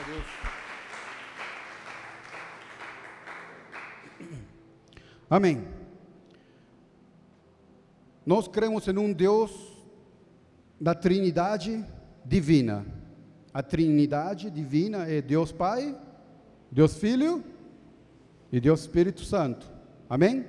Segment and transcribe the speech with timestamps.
[0.00, 0.24] a Deus.
[5.28, 5.68] Amém.
[8.24, 9.52] Nós cremos em um Deus
[10.80, 11.84] da Trindade
[12.24, 12.86] divina.
[13.52, 15.96] A Trindade divina é Deus Pai,
[16.70, 17.44] Deus Filho
[18.50, 19.70] e Deus Espírito Santo.
[20.08, 20.46] Amém?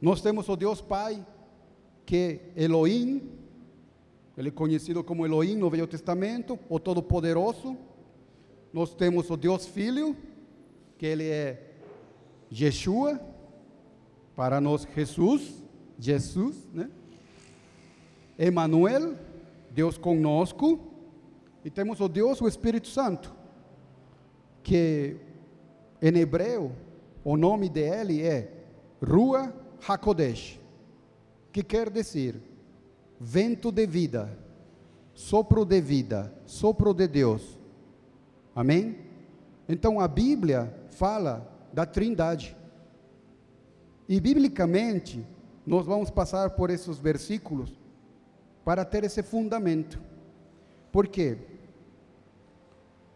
[0.00, 1.24] Nós temos o Deus Pai,
[2.04, 2.16] que
[2.56, 3.39] é Elohim,
[4.40, 7.76] ele é conhecido como Elohim no Velho Testamento, o Todo-Poderoso.
[8.72, 10.16] Nós temos o Deus Filho,
[10.96, 11.74] que ele é
[12.50, 13.20] Yeshua,
[14.34, 15.62] para nós Jesus,
[15.98, 16.88] Jesus, né?
[18.38, 19.14] Emmanuel,
[19.72, 20.80] Deus conosco,
[21.62, 23.34] e temos o Deus, o Espírito Santo,
[24.62, 25.16] que
[26.00, 26.72] em hebreu
[27.22, 28.50] o nome dele é
[29.06, 29.54] Rua
[29.86, 30.58] Hakodesh,
[31.52, 32.40] que quer dizer
[33.20, 34.34] vento de vida,
[35.12, 37.58] sopro de vida, sopro de Deus.
[38.56, 38.96] Amém?
[39.68, 42.56] Então a Bíblia fala da Trindade.
[44.08, 45.24] E biblicamente,
[45.66, 47.78] nós vamos passar por esses versículos
[48.64, 50.00] para ter esse fundamento.
[50.90, 51.36] Por quê?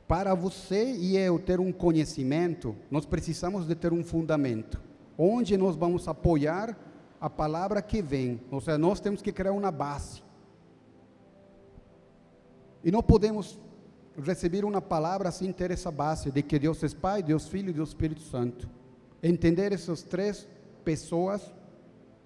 [0.07, 4.81] Para você e eu ter um conhecimento, nós precisamos de ter um fundamento,
[5.17, 6.79] onde nós vamos apoiar
[7.25, 8.39] a palavra que vem.
[8.51, 10.23] Ou seja, nós temos que criar uma base.
[12.85, 13.59] E não podemos
[14.23, 17.73] receber uma palavra sem ter essa base de que Deus é Pai, Deus Filho e
[17.73, 18.69] Deus Espírito Santo.
[19.23, 20.47] Entender essas três
[20.85, 21.51] pessoas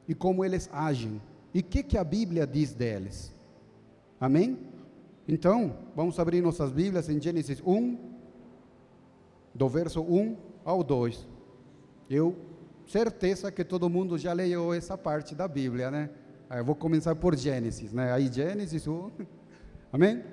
[0.09, 1.23] e como eles agem.
[1.55, 3.33] E o que, que a Bíblia diz deles.
[4.21, 4.59] Amém?
[5.29, 7.97] Então, vamos abrir nossas Bíblias em Gênesis 1,
[9.55, 11.25] do verso 1 ao 2.
[12.11, 12.48] Eu
[12.89, 16.11] certeza que todo mundo já leu essa parte da Bíblia, né?
[16.51, 18.13] Eu vou começar por Gênesis, né?
[18.13, 19.11] Aí Gênesis 1.
[19.93, 20.25] Amém?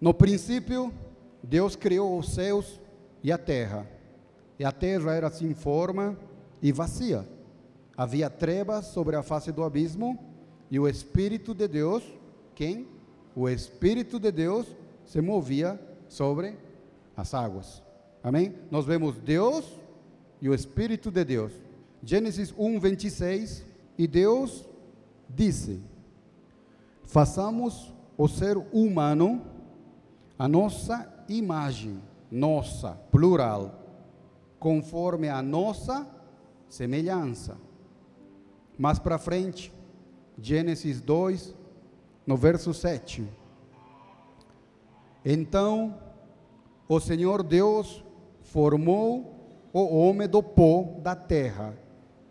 [0.00, 0.94] No princípio,
[1.42, 2.80] Deus criou os céus
[3.22, 3.86] e a terra.
[4.58, 6.16] E a terra era sem forma
[6.62, 7.26] e vazia.
[7.96, 10.18] Havia trevas sobre a face do abismo,
[10.70, 12.02] e o Espírito de Deus,
[12.54, 12.86] quem?
[13.34, 14.66] O Espírito de Deus
[15.04, 16.56] se movia sobre
[17.16, 17.82] as águas.
[18.22, 18.54] Amém?
[18.70, 19.64] Nós vemos Deus
[20.40, 21.52] e o Espírito de Deus.
[22.02, 23.64] Gênesis 1, 26.
[23.98, 24.68] E Deus
[25.28, 25.80] disse:
[27.04, 29.42] Façamos o ser humano
[30.38, 33.82] a nossa imagem, nossa, plural,
[34.58, 36.06] conforme a nossa
[36.68, 37.56] semelhança.
[38.78, 39.72] Mais para frente,
[40.38, 41.54] Gênesis 2,
[42.26, 43.26] no verso 7.
[45.24, 45.98] Então,
[46.88, 48.04] o Senhor Deus
[48.42, 49.35] formou
[49.84, 51.76] o homem do pó da terra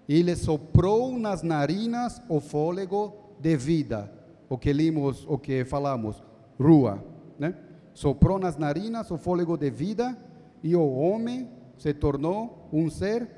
[0.07, 4.11] e lhe soprou nas narinas o fôlego de vida,
[4.49, 6.23] o que limos, o que falamos,
[6.59, 7.03] rua,
[7.37, 7.55] né?
[7.93, 10.17] soprou nas narinas o fôlego de vida
[10.63, 13.29] e o homem se tornou um ser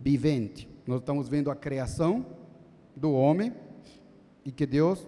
[0.00, 0.68] vivente.
[0.86, 2.26] Nós estamos vendo a criação
[2.96, 3.52] do homem
[4.44, 5.06] e que Deus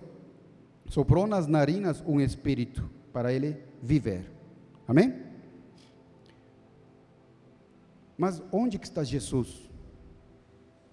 [0.89, 4.31] soprou nas narinas um espírito para ele viver.
[4.87, 5.24] Amém?
[8.17, 9.71] Mas onde que está Jesus?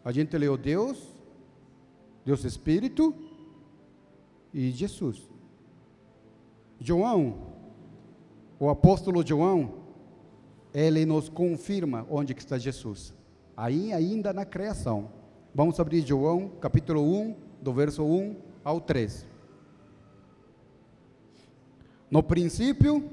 [0.03, 1.01] A gente leu Deus,
[2.25, 3.13] Deus Espírito
[4.53, 5.29] e Jesus.
[6.79, 7.51] João
[8.61, 9.73] o apóstolo João,
[10.71, 13.11] ele nos confirma onde que está Jesus.
[13.57, 15.09] Aí ainda na criação.
[15.51, 19.25] Vamos abrir João, capítulo 1, do verso 1 ao 3.
[22.11, 23.09] No princípio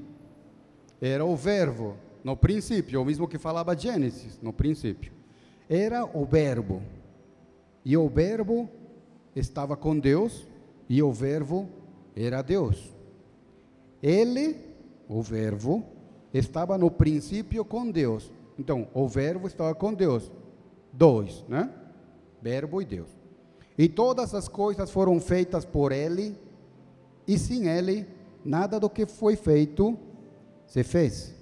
[1.01, 5.11] era o verbo, no princípio, o mesmo que falava Gênesis, no princípio.
[5.69, 6.81] Era o verbo.
[7.85, 8.69] E o verbo
[9.35, 10.47] estava com Deus
[10.87, 11.69] e o verbo
[12.15, 12.93] era Deus.
[14.01, 14.69] Ele
[15.09, 15.83] o Verbo,
[16.31, 18.31] estava no princípio com Deus.
[18.59, 20.31] Então, o Verbo estava com Deus.
[20.93, 21.73] Dois, né?
[22.39, 23.09] Verbo e Deus.
[23.75, 26.37] E todas as coisas foram feitas por Ele,
[27.27, 28.05] e sem Ele,
[28.45, 29.97] nada do que foi feito
[30.67, 31.33] se fez.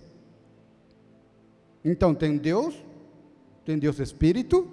[1.89, 2.75] Então, tem Deus,
[3.63, 4.67] tem Deus Espírito,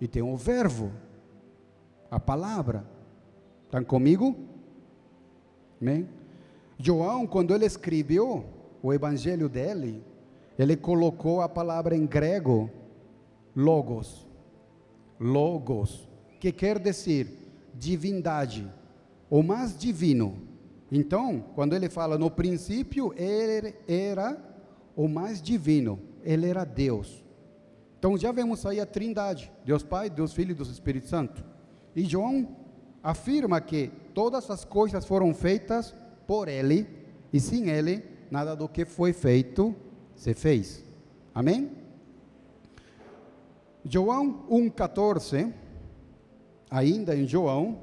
[0.00, 0.92] e tem o Verbo,
[2.08, 2.86] a palavra.
[3.64, 4.36] Estão comigo?
[5.82, 6.08] Amém?
[6.78, 8.44] João, quando ele escreveu
[8.80, 10.00] o evangelho dele,
[10.56, 12.70] ele colocou a palavra em grego
[13.54, 14.24] logos.
[15.18, 16.08] Logos,
[16.38, 17.36] que quer dizer
[17.74, 18.72] divindade,
[19.28, 20.38] o mais divino.
[20.92, 24.38] Então, quando ele fala no princípio, ele era
[24.94, 27.24] o mais divino, ele era Deus.
[27.98, 31.44] Então já vemos aí a Trindade, Deus Pai, Deus Filho e Deus Espírito Santo.
[31.94, 32.56] E João
[33.02, 35.94] afirma que todas as coisas foram feitas
[36.26, 36.86] por ele,
[37.32, 39.74] e sem ele, nada do que foi feito
[40.14, 40.84] se fez.
[41.34, 41.70] Amém?
[43.84, 45.52] João 1,14,
[46.70, 47.78] ainda em João,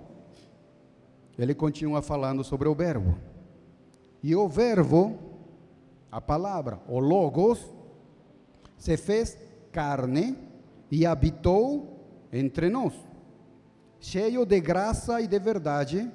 [1.38, 3.18] ele continua falando sobre o Verbo.
[4.24, 5.18] E o Verbo,
[6.12, 7.60] a palavra, o Logos,
[8.78, 9.38] se fez
[9.72, 10.38] carne
[10.90, 11.98] e habitou
[12.32, 12.94] entre nós,
[14.00, 16.12] cheio de graça e de verdade,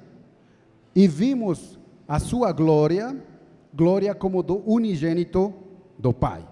[0.95, 1.77] e vimos
[2.07, 3.15] a sua glória,
[3.73, 5.53] glória como do unigênito
[5.97, 6.47] do Pai.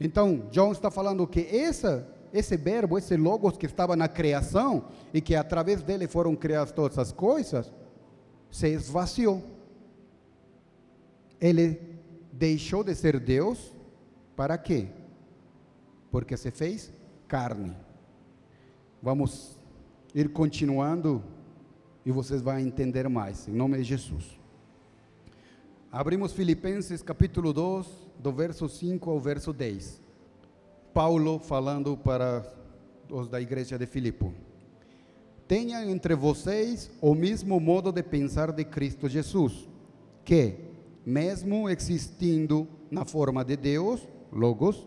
[0.00, 5.20] Então, João está falando que essa, esse verbo, esse logos que estava na criação e
[5.20, 7.72] que através dele foram criadas todas as coisas,
[8.50, 9.42] se esvaziou.
[11.40, 11.80] Ele
[12.32, 13.74] deixou de ser Deus
[14.36, 14.88] para quê?
[16.10, 16.92] Porque se fez
[17.26, 17.76] carne.
[19.02, 19.58] Vamos
[20.14, 21.22] ir continuando
[22.04, 24.38] e vocês vão entender mais, em nome de Jesus.
[25.92, 27.86] Abrimos Filipenses capítulo 2,
[28.18, 30.02] do verso 5 ao verso 10.
[30.92, 32.44] Paulo falando para
[33.10, 34.30] os da igreja de Filipe.
[35.46, 39.68] Tenha entre vocês o mesmo modo de pensar de Cristo Jesus,
[40.24, 40.56] que,
[41.06, 44.86] mesmo existindo na forma de Deus, Logos,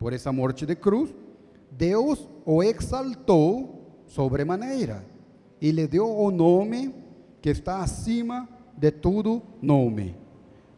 [0.00, 1.14] por essa morte de cruz,
[1.70, 5.06] Deus o exaltou sobremaneira
[5.60, 6.92] e lhe deu o nome
[7.42, 10.16] que está acima de todo nome,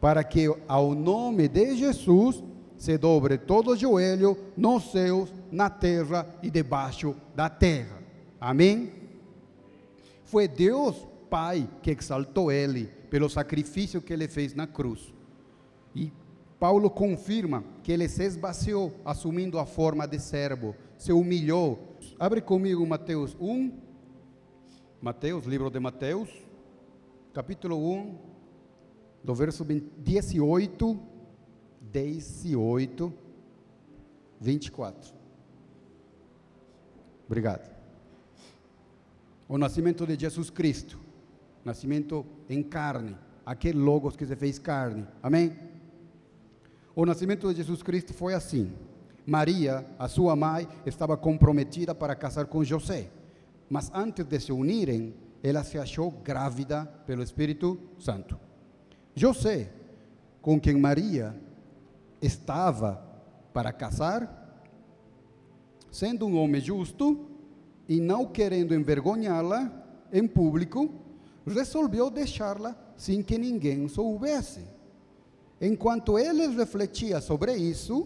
[0.01, 2.43] para que ao nome de Jesus
[2.77, 8.03] se dobre todo joelho nos céus, na terra e debaixo da terra.
[8.41, 8.91] Amém?
[10.25, 15.12] Foi Deus Pai que exaltou ele pelo sacrifício que ele fez na cruz.
[16.63, 21.97] Paulo confirma que ele se esvaziou, assumindo a forma de servo, se humilhou.
[22.17, 23.69] Abre comigo Mateus 1.
[25.01, 26.29] Mateus, livro de Mateus,
[27.33, 28.17] capítulo 1,
[29.21, 30.99] do verso 18
[31.91, 33.13] 18,
[34.39, 35.13] 24.
[37.27, 37.75] Obrigado.
[39.49, 40.97] O nascimento de Jesus Cristo,
[41.65, 45.05] nascimento em carne, aquele logos que se fez carne.
[45.21, 45.72] Amém?
[46.95, 48.71] O nascimento de Jesus Cristo foi assim.
[49.25, 53.09] Maria, a sua mãe, estava comprometida para casar com José.
[53.69, 58.37] Mas antes de se unirem, ela se achou grávida pelo Espírito Santo.
[59.15, 59.71] José,
[60.41, 61.35] com quem Maria
[62.21, 63.03] estava
[63.53, 64.39] para casar,
[65.91, 67.27] sendo um homem justo
[67.87, 69.71] e não querendo envergonhá-la
[70.11, 70.93] em público,
[71.45, 74.72] resolveu deixá-la sem que ninguém soubesse.
[75.65, 78.05] Enquanto ele refletia sobre isso,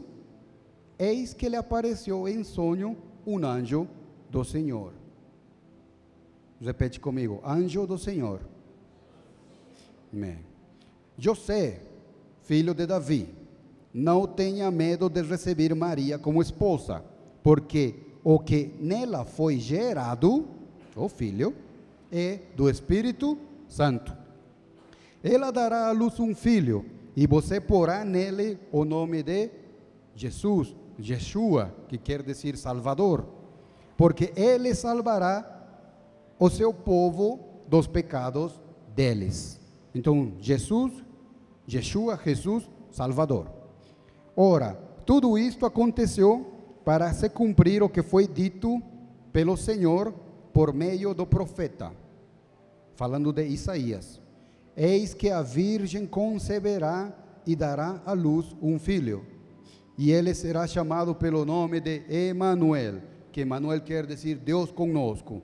[1.00, 2.96] eis que lhe apareceu em sonho
[3.26, 3.88] um anjo
[4.30, 4.94] do Senhor.
[6.62, 8.42] Repete comigo: anjo do Senhor.
[10.14, 10.38] Amém.
[11.18, 11.82] José,
[12.44, 13.28] filho de Davi,
[13.92, 17.04] não tenha medo de receber Maria como esposa,
[17.42, 20.46] porque o que nela foi gerado,
[20.96, 21.56] o filho,
[22.12, 23.36] é do Espírito
[23.68, 24.16] Santo.
[25.24, 26.86] Ela dará à luz um filho,
[27.18, 29.50] e você porá nele o nome de
[30.14, 33.26] Jesus, Yeshua, que quer dizer Salvador,
[33.98, 35.66] porque ele salvará
[36.38, 38.62] o seu povo dos pecados
[38.96, 39.60] deles.
[39.96, 40.94] Então, Jesus,
[41.68, 43.48] Yeshua, Jesus, Salvador.
[44.36, 46.46] Ora, tudo isto aconteceu
[46.86, 48.80] para se cumprir o que foi dito
[49.34, 50.14] pelo Senhor
[50.54, 51.92] por meio do profeta,
[52.94, 54.22] falando de Isaías:
[54.78, 57.12] Eis que a virgem conceberá
[57.48, 59.26] e dará à luz um filho,
[59.98, 65.42] e ele será chamado pelo nome de Emanuel, que Emanuel quer dizer Deus conosco.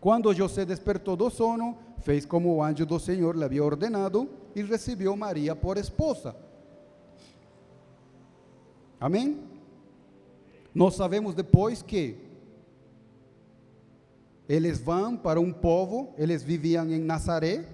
[0.00, 4.62] Quando José despertou do sono, fez como o anjo do Senhor lhe havia ordenado e
[4.62, 6.34] recebeu Maria por esposa.
[8.98, 9.40] Amém?
[10.74, 12.16] Nós sabemos depois que
[14.48, 17.64] eles vão para um povo, eles viviam em Nazaré,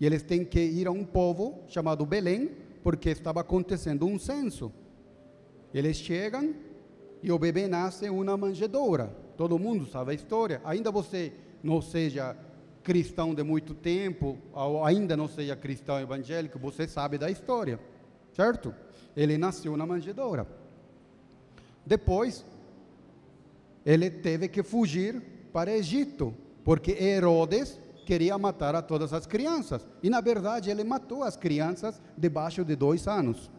[0.00, 2.50] e eles têm que ir a um povo chamado Belém,
[2.82, 4.72] porque estava acontecendo um censo.
[5.74, 6.54] Eles chegam
[7.22, 9.14] e o bebê nasce uma manjedoura.
[9.36, 10.60] Todo mundo sabe a história.
[10.64, 12.36] Ainda você não seja
[12.82, 17.78] cristão de muito tempo, ou ainda não seja cristão evangélico, você sabe da história,
[18.32, 18.74] certo?
[19.14, 20.46] Ele nasceu na manjedoura.
[21.84, 22.46] Depois,
[23.84, 25.20] ele teve que fugir
[25.52, 27.78] para Egito, porque Herodes
[28.08, 29.86] queria matar a todas as crianças.
[30.02, 33.50] E na verdade ele matou as crianças debaixo de dois anos.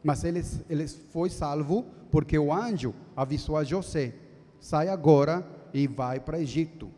[0.00, 4.14] Mas ele, ele foi salvo porque o anjo avisou a José:
[4.60, 5.44] sai agora
[5.74, 6.88] e vai para Egito.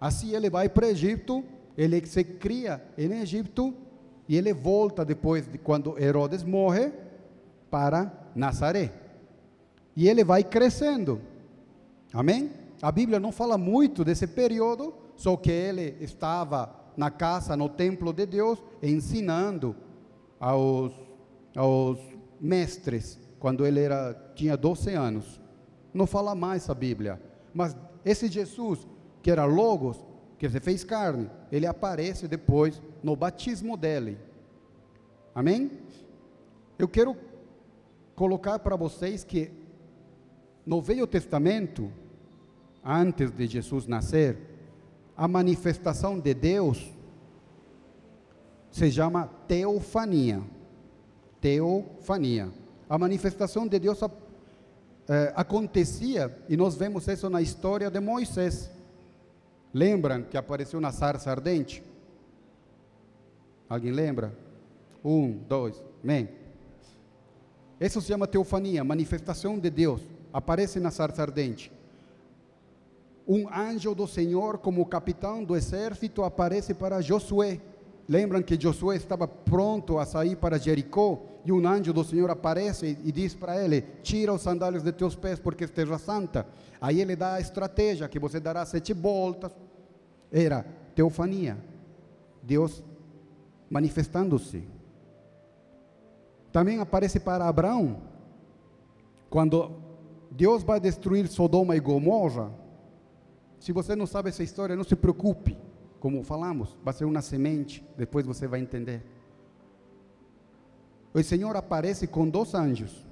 [0.00, 1.44] Assim ele vai para Egito,
[1.76, 3.74] ele se cria em Egito
[4.26, 6.94] e ele volta depois de quando Herodes morre
[7.70, 8.90] para Nazaré.
[9.94, 11.20] E ele vai crescendo.
[12.10, 12.50] Amém?
[12.80, 18.10] A Bíblia não fala muito desse período, só que ele estava na casa, no templo
[18.10, 19.76] de Deus, ensinando
[20.40, 20.94] aos,
[21.54, 21.98] aos
[22.40, 25.38] mestres, quando ele era, tinha 12 anos.
[25.92, 27.20] Não fala mais a Bíblia.
[27.52, 28.88] Mas esse Jesus,
[29.20, 30.02] que era Logos,
[30.38, 34.16] que se fez carne, ele aparece depois no batismo dele.
[35.34, 35.70] Amém?
[36.78, 37.14] Eu quero
[38.14, 39.52] colocar para vocês que
[40.64, 41.92] no Velho Testamento,
[42.82, 44.48] antes de Jesus nascer,
[45.20, 46.90] a manifestação de Deus
[48.70, 50.40] se chama teofania.
[51.38, 52.48] Teofania.
[52.88, 54.00] A manifestação de Deus
[55.06, 58.70] é, acontecia, e nós vemos isso na história de Moisés.
[59.74, 61.82] Lembram que apareceu na sarça ardente?
[63.68, 64.34] Alguém lembra?
[65.04, 66.30] Um, dois, amém.
[67.78, 70.00] Isso se chama teofania, manifestação de Deus.
[70.32, 71.70] Aparece na sarça ardente
[73.32, 77.60] um anjo do Senhor, como capitão do exército, aparece para Josué.
[78.08, 82.98] Lembram que Josué estava pronto a sair para Jericó e um anjo do Senhor aparece
[83.04, 86.44] e diz para ele: Tira os sandálios de teus pés, porque é terra santa.
[86.80, 89.52] Aí ele dá a estratégia que você dará sete voltas.
[90.32, 91.56] Era teofania,
[92.42, 92.82] Deus
[93.70, 94.66] manifestando-se.
[96.50, 98.02] Também aparece para Abraão,
[99.28, 99.70] quando
[100.32, 102.58] Deus vai destruir Sodoma e Gomorra,
[103.60, 105.56] se você não sabe essa história, não se preocupe.
[106.00, 109.02] Como falamos, vai ser uma semente, depois você vai entender.
[111.12, 113.06] O Senhor aparece com dois anjos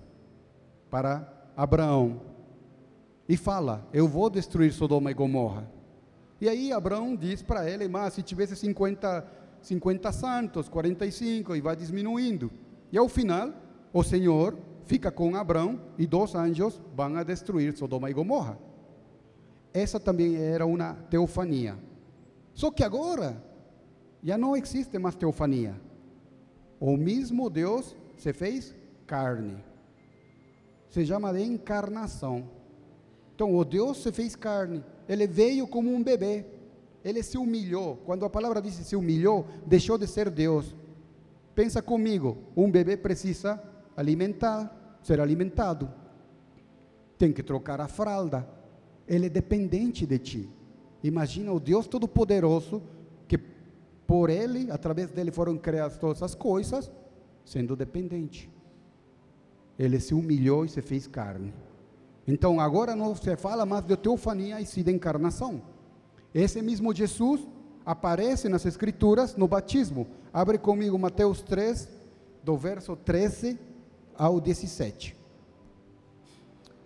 [0.91, 2.23] para Abraão
[3.29, 5.71] e fala: Eu vou destruir Sodoma e Gomorra.
[6.41, 9.27] E aí Abraão diz para ele: Mas se tivesse 50,
[9.61, 12.51] 50 santos, 45, e vai diminuindo.
[12.91, 13.53] E ao final,
[13.93, 18.59] o Senhor fica com Abraão e dois anjos vão a destruir Sodoma e Gomorra.
[19.73, 21.77] Essa também era uma teofania.
[22.55, 23.43] Só que agora
[24.23, 25.81] já não existe mais teofania.
[26.81, 28.75] O mesmo Deus se fez
[29.07, 29.57] carne.
[30.89, 32.49] Se chama de encarnação.
[33.35, 34.85] Então, o Deus se fez carne.
[35.09, 36.45] Ele veio como um bebê.
[37.05, 37.97] Ele se humilhou.
[38.05, 40.75] Quando a palavra diz se humilhou, deixou de ser Deus.
[41.55, 43.61] Pensa comigo, um bebê precisa
[43.97, 45.93] alimentar, ser alimentado.
[47.17, 48.49] Tem que trocar a fralda,
[49.09, 50.49] ele é dependente de ti.
[51.03, 52.83] Imagina o Deus Todo-Poderoso,
[53.27, 53.39] que
[54.07, 56.91] por ele, através dele foram criadas todas as coisas,
[57.45, 58.51] sendo dependente.
[59.79, 61.55] Ele se humilhou e se fez carne.
[62.27, 65.63] Então agora não se fala mais de teofania e sim de encarnação.
[66.35, 67.41] Esse mesmo Jesus
[67.87, 70.07] aparece nas Escrituras no batismo.
[70.31, 71.89] Abre comigo Mateus 3,
[72.45, 73.59] do verso 13
[74.15, 75.17] ao 17.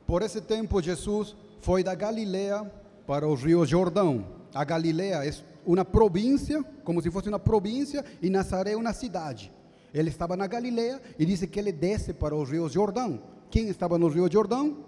[0.07, 2.71] Por esse tempo, Jesus foi da Galileia
[3.07, 4.26] para o rio Jordão.
[4.52, 5.33] A Galileia é
[5.64, 9.50] uma província, como se fosse uma província, e Nazaré uma cidade.
[9.95, 13.23] Ele estava na Galileia e disse que ele desce para o rio Jordão.
[13.49, 14.78] Quem estava no rio Jordão?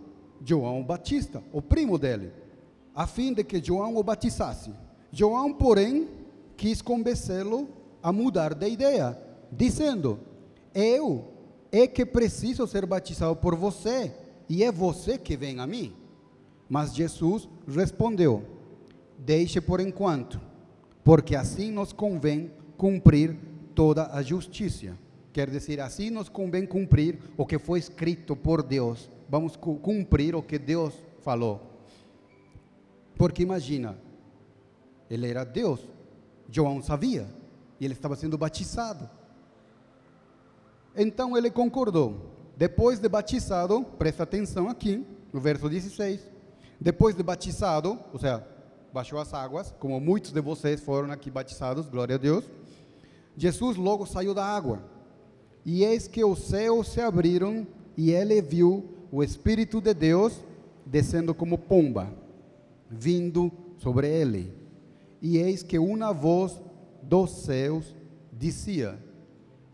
[0.44, 2.32] João Batista, o primo dele,
[2.94, 4.72] a fim de que João o batizasse.
[5.12, 6.08] João, porém,
[6.56, 7.68] quis convencê-lo
[8.02, 9.16] a mudar de ideia,
[9.50, 10.18] dizendo:
[10.74, 11.32] Eu
[11.70, 14.12] é que preciso ser batizado por você,
[14.48, 16.03] e é você que vem a mim.
[16.68, 18.42] Mas Jesus respondeu:
[19.18, 20.40] Deixe por enquanto,
[21.02, 23.37] porque assim nos convém cumprir
[23.75, 24.97] toda a justiça.
[25.33, 29.11] Quer dizer, assim nos convém cumprir o que foi escrito por Deus.
[29.28, 31.61] Vamos cumprir o que Deus falou.
[33.16, 33.99] Porque imagina,
[35.11, 35.80] ele era Deus,
[36.50, 37.26] João sabia,
[37.80, 39.09] e ele estava sendo batizado.
[40.97, 42.33] Então ele concordou.
[42.56, 46.33] Depois de batizado, presta atenção aqui, no verso 16.
[46.84, 48.46] Depois de batizado, ou seja,
[48.92, 52.44] baixou as águas, como muitos de vocês foram aqui batizados, glória a Deus.
[53.34, 54.82] Jesus logo saiu da água.
[55.64, 60.44] E eis que os céus se abriram e ele viu o Espírito de Deus
[60.84, 62.12] descendo como pomba,
[62.90, 64.52] vindo sobre ele.
[65.22, 66.60] E eis que uma voz
[67.02, 67.96] dos céus
[68.30, 69.02] dizia: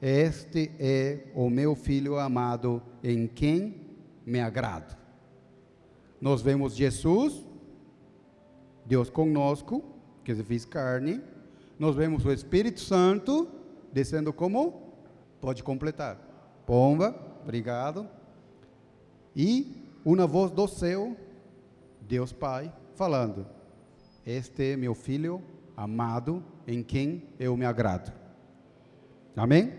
[0.01, 3.75] Este é o meu filho amado, em quem
[4.25, 5.01] me agrado.
[6.21, 7.47] Nós vemos Jesus,
[8.85, 9.83] Deus conosco,
[10.23, 11.21] que se fez carne.
[11.79, 13.49] Nós vemos o Espírito Santo
[13.93, 14.93] descendo como?
[15.41, 16.19] Pode completar.
[16.67, 18.07] Pomba, obrigado.
[19.35, 21.17] E uma voz do céu,
[22.03, 23.47] Deus Pai, falando:
[24.27, 25.43] Este é meu filho
[25.77, 28.13] amado, em quem eu me agrado.
[29.35, 29.73] Amém?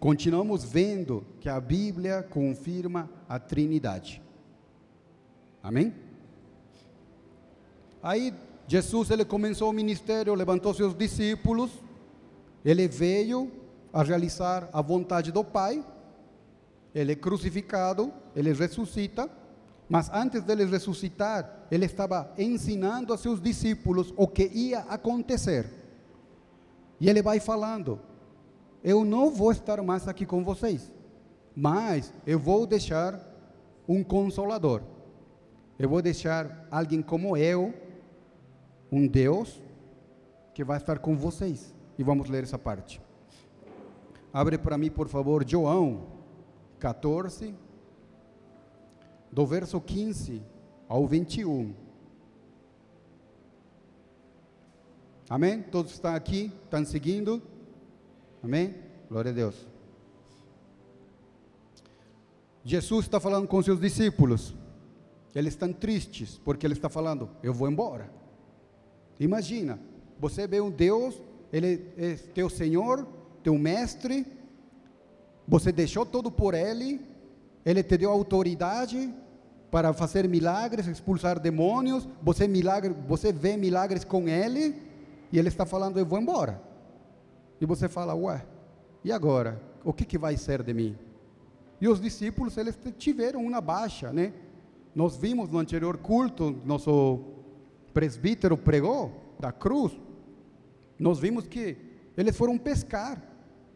[0.00, 4.25] Continuamos vendo que a Bíblia confirma a Trindade.
[5.66, 5.92] Amém?
[8.00, 8.32] Aí
[8.68, 11.72] Jesus ele começou o ministério, levantou seus discípulos,
[12.64, 13.50] ele veio
[13.92, 15.84] a realizar a vontade do Pai,
[16.94, 19.28] ele é crucificado, ele ressuscita,
[19.88, 25.68] mas antes dele ressuscitar, ele estava ensinando a seus discípulos o que ia acontecer.
[27.00, 27.98] E ele vai falando:
[28.84, 30.92] Eu não vou estar mais aqui com vocês,
[31.56, 33.20] mas eu vou deixar
[33.88, 34.94] um consolador.
[35.78, 37.74] Eu vou deixar alguém como eu,
[38.90, 39.62] um Deus,
[40.54, 41.74] que vai estar com vocês.
[41.98, 43.00] E vamos ler essa parte.
[44.32, 46.06] Abre para mim, por favor, João
[46.78, 47.54] 14,
[49.30, 50.42] do verso 15
[50.88, 51.74] ao 21.
[55.28, 55.62] Amém?
[55.62, 56.52] Todos estão aqui?
[56.64, 57.42] Estão seguindo?
[58.42, 58.74] Amém?
[59.10, 59.66] Glória a Deus.
[62.64, 64.54] Jesus está falando com seus discípulos.
[65.36, 68.10] Eles estão tristes porque ele está falando: Eu vou embora.
[69.20, 69.78] Imagina,
[70.18, 71.20] você vê um Deus,
[71.52, 73.06] ele é teu Senhor,
[73.42, 74.26] teu mestre,
[75.46, 77.04] você deixou tudo por ele,
[77.66, 79.12] ele te deu autoridade
[79.70, 84.74] para fazer milagres, expulsar demônios, você milagre, você vê milagres com ele
[85.30, 86.62] e ele está falando eu vou embora.
[87.60, 88.42] E você fala, ué,
[89.04, 89.60] e agora?
[89.84, 90.96] O que, que vai ser de mim?
[91.78, 94.32] E os discípulos, eles tiveram uma baixa, né?
[94.96, 97.20] Nós vimos no anterior culto, nosso
[97.92, 99.92] presbítero pregou da cruz,
[100.98, 101.76] nós vimos que
[102.16, 103.22] eles foram pescar,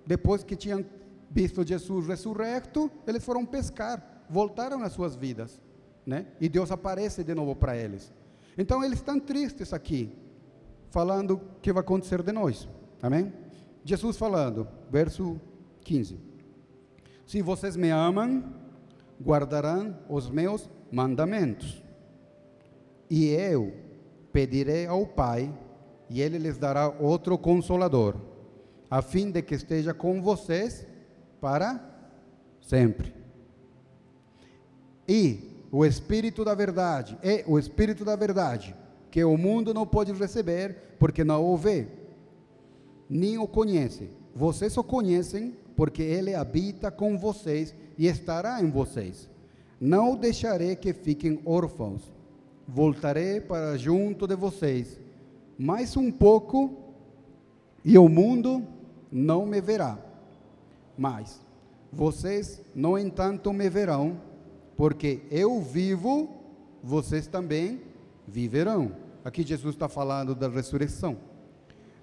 [0.06, 0.82] depois que tinham
[1.30, 5.60] visto Jesus ressurrecto, eles foram pescar, voltaram às suas vidas,
[6.06, 6.24] né?
[6.40, 8.10] E Deus aparece de novo para eles.
[8.56, 10.10] Então eles estão tristes aqui,
[10.88, 12.66] falando o que vai acontecer de nós.
[13.02, 13.30] Amém?
[13.84, 15.38] Jesus falando, verso
[15.82, 16.18] 15:
[17.26, 18.58] Se vocês me amam,
[19.22, 21.82] guardarão os meus mandamentos.
[23.08, 23.72] E eu
[24.32, 25.52] pedirei ao Pai,
[26.08, 28.16] e ele lhes dará outro consolador,
[28.90, 30.86] a fim de que esteja com vocês
[31.40, 31.80] para
[32.60, 33.14] sempre.
[35.08, 38.74] E o Espírito da Verdade é o Espírito da Verdade,
[39.10, 41.88] que o mundo não pode receber, porque não o vê,
[43.08, 44.10] nem o conhece.
[44.34, 49.30] Vocês o conhecem, porque ele habita com vocês e estará em vocês.
[49.80, 52.02] Não deixarei que fiquem órfãos.
[52.68, 55.00] Voltarei para junto de vocês.
[55.58, 56.70] Mais um pouco,
[57.82, 58.62] e o mundo
[59.10, 59.98] não me verá
[61.00, 61.40] mas
[61.90, 64.20] vocês, no entanto, me verão,
[64.76, 66.28] porque eu vivo,
[66.84, 67.80] vocês também
[68.28, 68.92] viverão.
[69.24, 71.16] Aqui Jesus está falando da ressurreição.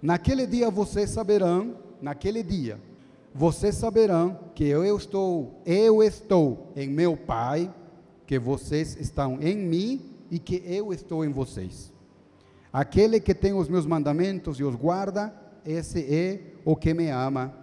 [0.01, 2.79] Naquele dia vocês saberão, naquele dia,
[3.37, 7.71] vocês saberão que eu estou, eu estou em meu Pai,
[8.25, 11.93] que vocês estão em mim e que eu estou em vocês.
[12.73, 15.31] Aquele que tem os meus mandamentos e os guarda,
[15.63, 17.53] esse é o que me ama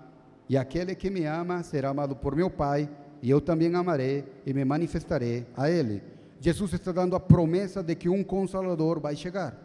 [0.48, 2.88] e aquele que me ama será amado por meu Pai,
[3.20, 6.04] e eu também amarei e me manifestarei a ele.
[6.38, 9.58] Jesus está dando a promessa de que um consolador vai chegar.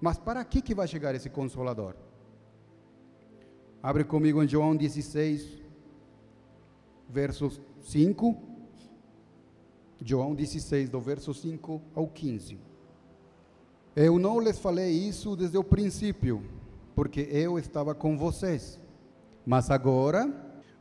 [0.00, 1.94] Mas para que, que vai chegar esse consolador?
[3.80, 5.62] Abre comigo em João 16,
[7.08, 8.36] versos 5.
[10.04, 12.58] João 16, do verso 5 ao 15.
[13.94, 16.42] Eu não lhes falei isso desde o princípio,
[16.94, 18.80] porque eu estava com vocês.
[19.46, 20.28] Mas agora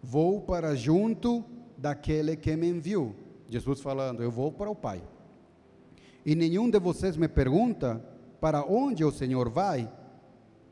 [0.02, 1.44] vou para junto
[1.78, 3.16] daquele que me enviou.
[3.48, 5.04] Jesus falando: Eu vou para o Pai.
[6.26, 8.04] E nenhum de vocês me pergunta
[8.42, 9.92] para onde o Senhor vai.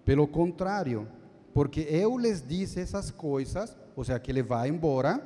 [0.04, 1.08] Pelo contrário,
[1.56, 5.26] porque eu lhes disse essas coisas, ou seja, que ele vai embora,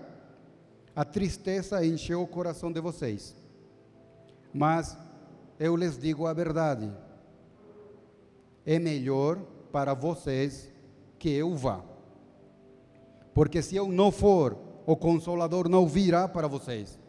[0.96, 3.36] a tristeza encheu o coração de vocês.
[4.54, 4.96] Mas
[5.60, 6.88] eu lhes digo a verdade:
[8.64, 9.40] é melhor
[9.72, 10.72] para vocês
[11.18, 11.84] que eu vá.
[13.34, 17.00] Porque se eu não for, o Consolador não virá para vocês.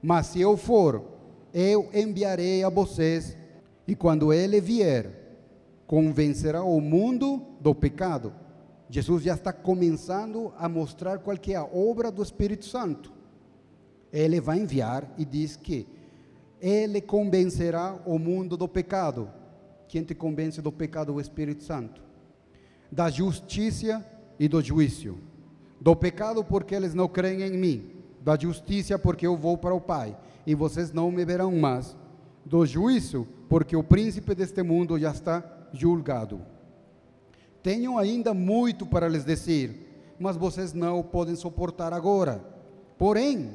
[0.00, 1.04] Mas se eu for,
[1.52, 3.36] eu enviarei a vocês,
[3.86, 5.10] e quando ele vier,
[5.86, 8.45] convencerá o mundo do pecado.
[8.88, 13.12] Jesus já está começando a mostrar qual que é a obra do Espírito Santo.
[14.12, 15.86] Ele vai enviar e diz que
[16.60, 19.28] ele convencerá o mundo do pecado.
[19.88, 21.14] Quem te convence do pecado?
[21.14, 22.00] O Espírito Santo.
[22.90, 24.04] Da justiça
[24.38, 25.18] e do juízo.
[25.80, 27.90] Do pecado, porque eles não creem em mim.
[28.22, 30.16] Da justiça, porque eu vou para o Pai.
[30.46, 31.96] E vocês não me verão mais.
[32.44, 36.40] Do juízo, porque o príncipe deste mundo já está julgado.
[37.66, 42.40] Tenho ainda muito para lhes dizer, mas vocês não podem suportar agora.
[42.96, 43.54] Porém,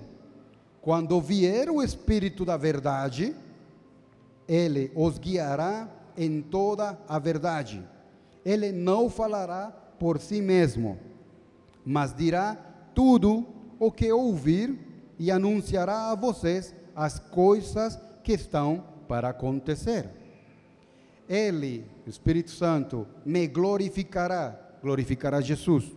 [0.81, 3.33] quando vier o Espírito da Verdade,
[4.45, 7.81] ele os guiará em toda a verdade.
[8.43, 10.99] Ele não falará por si mesmo,
[11.85, 12.57] mas dirá
[12.93, 13.45] tudo
[13.79, 14.77] o que ouvir
[15.17, 20.09] e anunciará a vocês as coisas que estão para acontecer.
[21.29, 25.91] Ele, o Espírito Santo, me glorificará, glorificará Jesus,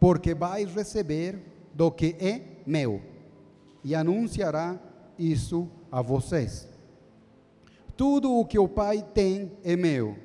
[0.00, 1.40] porque vai receber
[1.72, 3.00] do que é meu
[3.84, 4.80] e anunciará
[5.18, 6.68] isso a vocês.
[7.96, 10.16] Tudo o que o Pai tem é meu.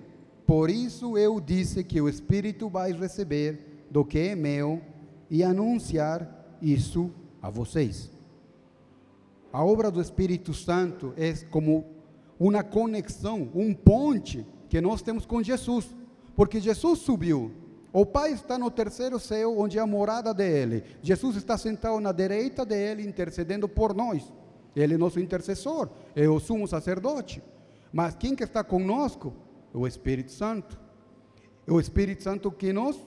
[0.46, 4.82] Por isso eu disse que o Espírito vai receber do que é meu
[5.30, 8.12] e anunciar isso a vocês.
[9.54, 11.86] A obra do Espírito Santo é como
[12.40, 15.94] uma conexão, um ponte que nós temos com Jesus,
[16.34, 17.52] porque Jesus subiu,
[17.92, 20.86] o Pai está no terceiro céu, onde é a morada dele.
[21.02, 24.32] Jesus está sentado na direita dele, intercedendo por nós.
[24.74, 27.44] Ele é nosso intercessor, é o sumo sacerdote.
[27.92, 29.34] Mas quem que está conosco?
[29.74, 30.80] O Espírito Santo.
[31.68, 32.98] O Espírito Santo que nos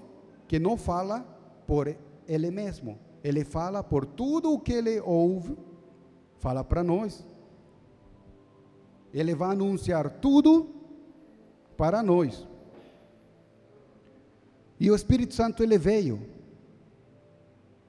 [0.47, 1.27] que não fala
[1.67, 1.97] por
[2.29, 2.99] ele mesmo.
[3.23, 5.57] Ele fala por tudo o que ele ouve,
[6.37, 7.27] fala para nós.
[9.15, 10.84] Ele vai anunciar tudo
[11.77, 12.47] para nós.
[14.79, 16.21] E o Espírito Santo ele veio.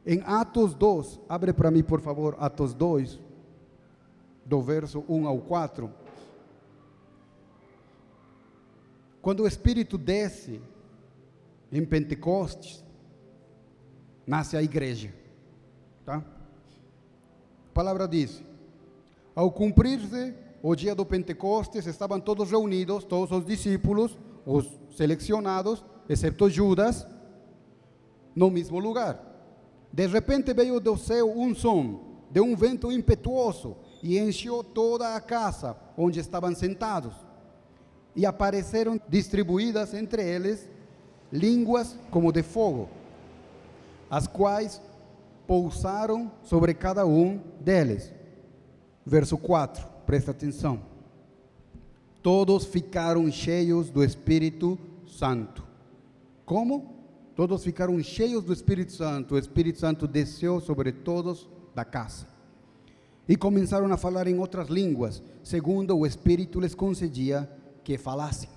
[0.05, 3.19] Em Atos 2, abre para mim por favor, Atos 2,
[4.45, 5.91] do verso 1 ao 4.
[9.21, 10.61] Quando o Espírito desce
[11.71, 12.85] em Pentecostes,
[14.27, 15.11] nasce a igreja.
[16.05, 16.17] Tá?
[16.17, 18.43] A palavra diz:
[19.35, 20.33] ao cumprir-se
[20.67, 27.05] o dia do Pentecostes, estavam todos reunidos, todos os discípulos, os selecionados, excepto Judas,
[28.35, 29.21] no mesmo lugar.
[29.93, 35.21] De repente veio do céu um som de um vento impetuoso e encheu toda a
[35.21, 37.13] casa onde estavam sentados.
[38.15, 40.67] E apareceram distribuídas entre eles
[41.31, 42.89] línguas como de fogo,
[44.09, 44.81] as quais
[45.45, 48.11] pousaram sobre cada um deles.
[49.05, 50.81] Verso 4, presta atenção.
[52.21, 55.65] Todos ficaram cheios do Espírito Santo
[56.45, 56.93] como?
[57.35, 59.35] Todos ficaram cheios do Espírito Santo.
[59.35, 62.27] O Espírito Santo desceu sobre todos da casa.
[63.27, 67.49] E começaram a falar em outras línguas, segundo o Espírito lhes concedia
[67.83, 68.49] que falassem.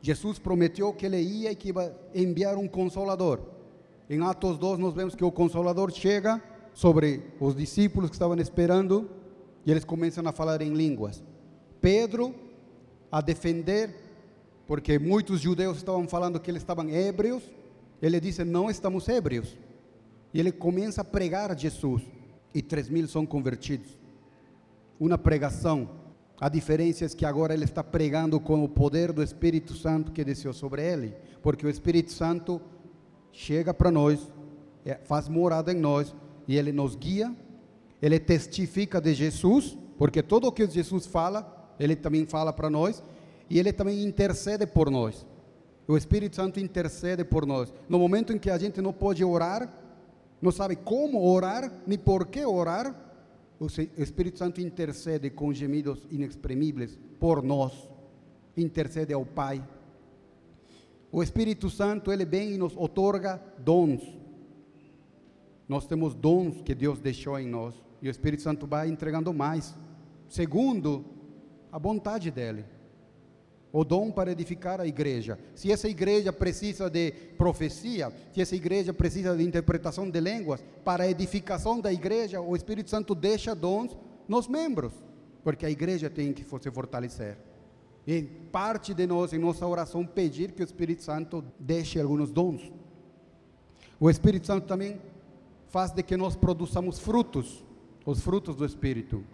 [0.00, 3.40] Jesus prometeu que ele ia e que ia enviar um consolador.
[4.08, 6.40] Em Atos 2 nós vemos que o consolador chega
[6.72, 9.10] sobre os discípulos que estavam esperando
[9.66, 11.22] e eles começam a falar em línguas.
[11.80, 12.34] Pedro
[13.10, 14.04] a defender
[14.66, 17.42] porque muitos judeus estavam falando que eles estavam ébrios.
[18.00, 19.56] Ele disse: Não estamos ébrios.
[20.32, 22.02] E ele começa a pregar Jesus.
[22.54, 23.98] E três mil são convertidos.
[24.98, 25.88] Uma pregação.
[26.40, 30.24] A diferença é que agora ele está pregando com o poder do Espírito Santo que
[30.24, 31.14] desceu sobre ele.
[31.42, 32.60] Porque o Espírito Santo
[33.32, 34.32] chega para nós,
[34.84, 36.14] é, faz morada em nós,
[36.48, 37.34] e ele nos guia.
[38.04, 43.02] Ele testifica de Jesus, porque tudo o que Jesus fala, ele também fala para nós
[43.48, 45.26] e Ele também intercede por nós.
[45.88, 47.72] O Espírito Santo intercede por nós.
[47.88, 49.72] No momento em que a gente não pode orar,
[50.42, 52.94] não sabe como orar, nem por que orar,
[53.58, 57.72] o Espírito Santo intercede com gemidos inexprimíveis por nós.
[58.54, 59.66] Intercede ao Pai.
[61.10, 64.02] O Espírito Santo, ele vem e nos otorga dons.
[65.66, 67.74] Nós temos dons que Deus deixou em nós.
[68.04, 69.74] E o Espírito Santo vai entregando mais.
[70.28, 71.04] Segundo,
[71.72, 72.64] a vontade dele
[73.76, 75.36] o dom para edificar a igreja.
[75.52, 81.02] Se essa igreja precisa de profecia, se essa igreja precisa de interpretação de línguas, para
[81.02, 83.96] a edificação da igreja, o Espírito Santo deixa dons
[84.28, 84.92] nos membros,
[85.42, 87.36] porque a igreja tem que se fortalecer.
[88.06, 92.70] E parte de nós, em nossa oração, pedir que o Espírito Santo deixe alguns dons.
[93.98, 95.00] O Espírito Santo também
[95.66, 97.63] faz de que nós produzamos frutos,
[98.04, 99.24] os frutos do Espírito.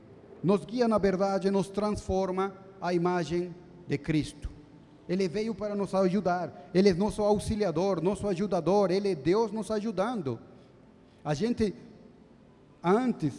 [0.43, 3.55] Nos guia na verdade, nos transforma a imagem
[3.87, 4.49] de Cristo.
[5.09, 6.71] Ele veio para nos ajudar.
[6.73, 8.91] Ele é nosso auxiliador, nosso ajudador.
[8.91, 10.39] Ele é Deus nos ajudando.
[11.25, 11.75] A gente,
[12.83, 13.35] antes,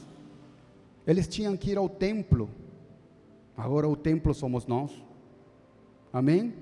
[1.08, 2.50] eles tinham que ir ao templo.
[3.56, 4.92] Agora o templo somos nós.
[6.12, 6.54] Amém?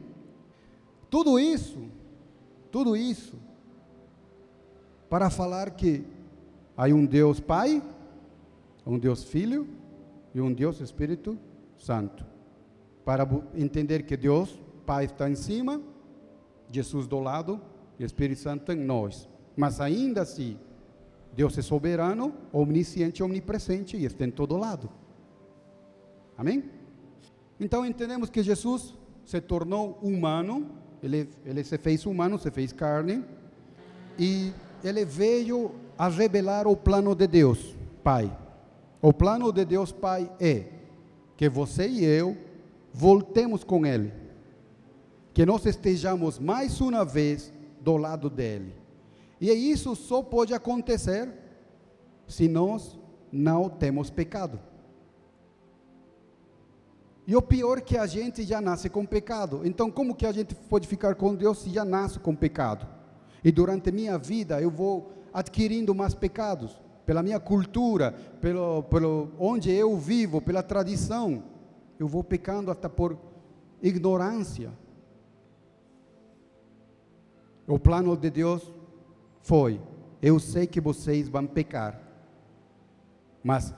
[1.09, 1.79] Tudo isso,
[2.71, 3.35] tudo isso,
[5.09, 6.03] para falar que
[6.77, 7.81] há um Deus Pai,
[8.85, 9.67] um Deus Filho
[10.33, 11.37] e um Deus Espírito
[11.77, 12.25] Santo.
[13.05, 15.81] Para entender que Deus Pai está em cima,
[16.71, 17.61] Jesus do lado
[17.99, 19.29] e Espírito Santo em nós.
[19.55, 20.57] Mas ainda assim,
[21.33, 24.89] Deus é soberano, omnisciente, omnipresente e está em todo lado.
[26.37, 26.63] Amém?
[27.59, 30.71] Então entendemos que Jesus se tornou humano,
[31.03, 33.23] ele, ele se fez humano, se fez carne,
[34.17, 34.51] e
[34.83, 38.35] ele veio a revelar o plano de Deus, Pai.
[39.01, 40.65] O plano de Deus Pai é
[41.37, 42.37] que você e eu
[42.93, 44.11] voltemos com Ele
[45.33, 48.75] que nós estejamos mais uma vez do lado dele.
[49.39, 51.31] E isso só pode acontecer
[52.27, 52.99] se nós
[53.31, 54.59] não temos pecado.
[57.25, 59.61] E o pior é que a gente já nasce com pecado.
[59.63, 62.85] Então, como que a gente pode ficar com Deus se já nasce com pecado?
[63.41, 69.71] E durante minha vida eu vou adquirindo mais pecados pela minha cultura, pelo, pelo onde
[69.71, 71.43] eu vivo, pela tradição,
[71.97, 73.17] eu vou pecando até por
[73.81, 74.71] ignorância.
[77.67, 78.71] O plano de Deus
[79.41, 79.81] foi:
[80.21, 81.99] eu sei que vocês vão pecar,
[83.43, 83.73] mas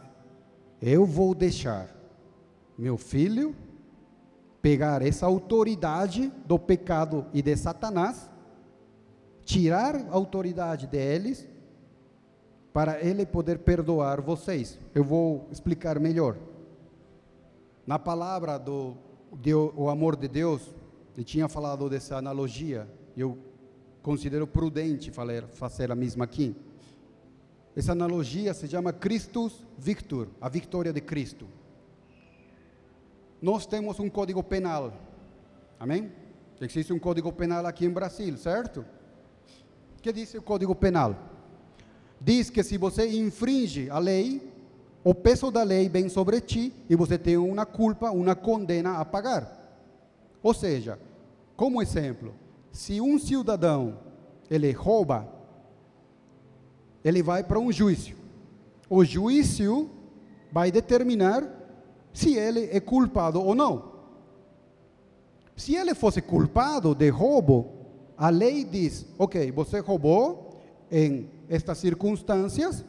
[0.82, 1.88] eu vou deixar
[2.78, 3.56] meu filho
[4.62, 8.30] pegar essa autoridade do pecado e de Satanás,
[9.46, 11.48] tirar a autoridade deles,
[12.74, 14.80] para ele poder perdoar vocês.
[14.96, 16.38] Eu vou explicar melhor.
[17.86, 18.96] Na palavra do,
[19.32, 20.74] do o amor de Deus,
[21.18, 23.38] eu tinha falado dessa analogia, eu
[24.02, 25.12] considero prudente
[25.52, 26.56] fazer a mesma aqui.
[27.76, 31.48] Essa analogia se chama Christus Victor, a vitória de Cristo.
[33.42, 34.94] Nós temos um código penal,
[35.80, 36.12] amém?
[36.60, 38.86] Existe um código penal aqui em Brasil, certo?
[39.98, 41.31] O que diz o código penal?
[42.24, 44.48] Diz que se você infringe a lei,
[45.04, 49.06] o peso da lei vem sobre ti e você tem uma culpa, uma condena a
[49.06, 49.60] pagar.
[50.44, 51.00] Ou seja,
[51.56, 52.36] como exemplo,
[52.72, 53.98] se um cidadão
[54.50, 55.28] ele rouba,
[57.04, 58.14] ele vai para um juízo.
[58.88, 59.90] O juízo
[60.52, 61.44] vai determinar
[62.14, 63.92] se ele é culpado ou não.
[65.56, 67.72] Se ele fosse culpado de roubo,
[68.16, 70.51] a lei diz: ok, você roubou
[70.92, 72.84] em estas circunstâncias,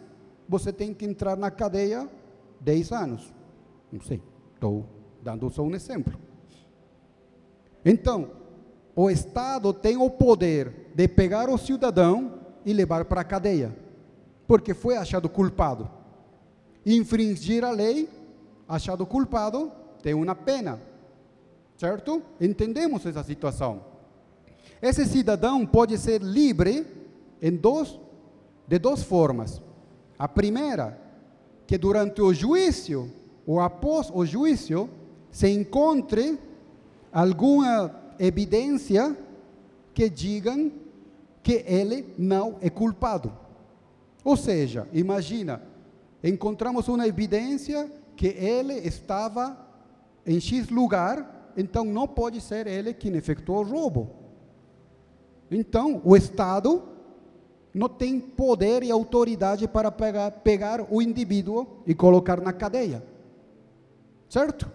[0.49, 2.09] você tem que entrar na cadeia
[2.61, 3.33] 10 anos.
[3.93, 4.21] Não sei,
[4.55, 4.85] estou
[5.23, 6.19] dando só um exemplo.
[7.85, 8.31] Então,
[8.95, 13.75] o Estado tem o poder de pegar o cidadão e levar para a cadeia,
[14.47, 15.88] porque foi achado culpado.
[16.85, 18.09] Infringir a lei,
[18.69, 19.71] achado culpado,
[20.03, 20.81] tem uma pena,
[21.77, 22.23] certo?
[22.41, 23.85] Entendemos essa situação.
[24.81, 27.02] Esse cidadão pode ser livre
[27.42, 27.98] em dois,
[28.68, 29.61] de duas formas.
[30.16, 30.96] A primeira,
[31.66, 33.11] que durante o juízo,
[33.44, 34.88] ou após o juízo,
[35.31, 36.38] se encontre
[37.12, 39.16] alguma evidência
[39.92, 40.70] que digam
[41.42, 43.33] que ele não é culpado.
[44.24, 45.61] Ou seja, imagina,
[46.22, 49.57] encontramos uma evidência que ele estava
[50.24, 54.11] em X lugar, então não pode ser ele quem efetuou o roubo.
[55.50, 56.91] Então, o Estado
[57.75, 63.03] não tem poder e autoridade para pegar, pegar o indivíduo e colocar na cadeia.
[64.29, 64.71] Certo?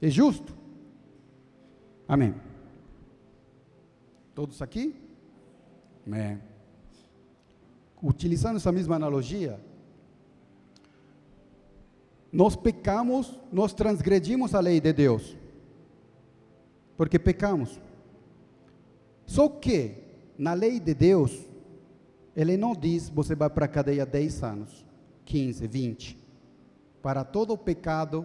[0.00, 0.56] É justo?
[2.06, 2.34] Amém.
[4.34, 4.94] Todos aqui?
[6.06, 6.40] Amém.
[8.00, 9.60] Utilizando essa mesma analogia,
[12.32, 15.36] nós pecamos, nós transgredimos a lei de Deus,
[16.96, 17.80] porque pecamos.
[19.26, 19.96] Só que,
[20.38, 21.47] na lei de Deus,
[22.38, 24.86] ele não diz você vai para a cadeia 10 anos,
[25.24, 26.16] 15, 20.
[27.02, 28.24] Para todo pecado,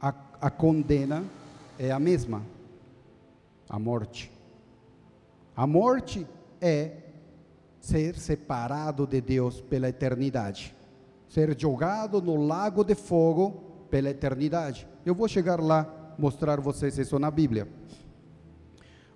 [0.00, 1.22] a, a condena
[1.78, 2.42] é a mesma
[3.68, 4.28] a morte.
[5.54, 6.26] A morte
[6.60, 6.96] é
[7.78, 10.74] ser separado de Deus pela eternidade,
[11.28, 14.84] ser jogado no lago de fogo pela eternidade.
[15.04, 17.68] Eu vou chegar lá mostrar vocês isso na Bíblia.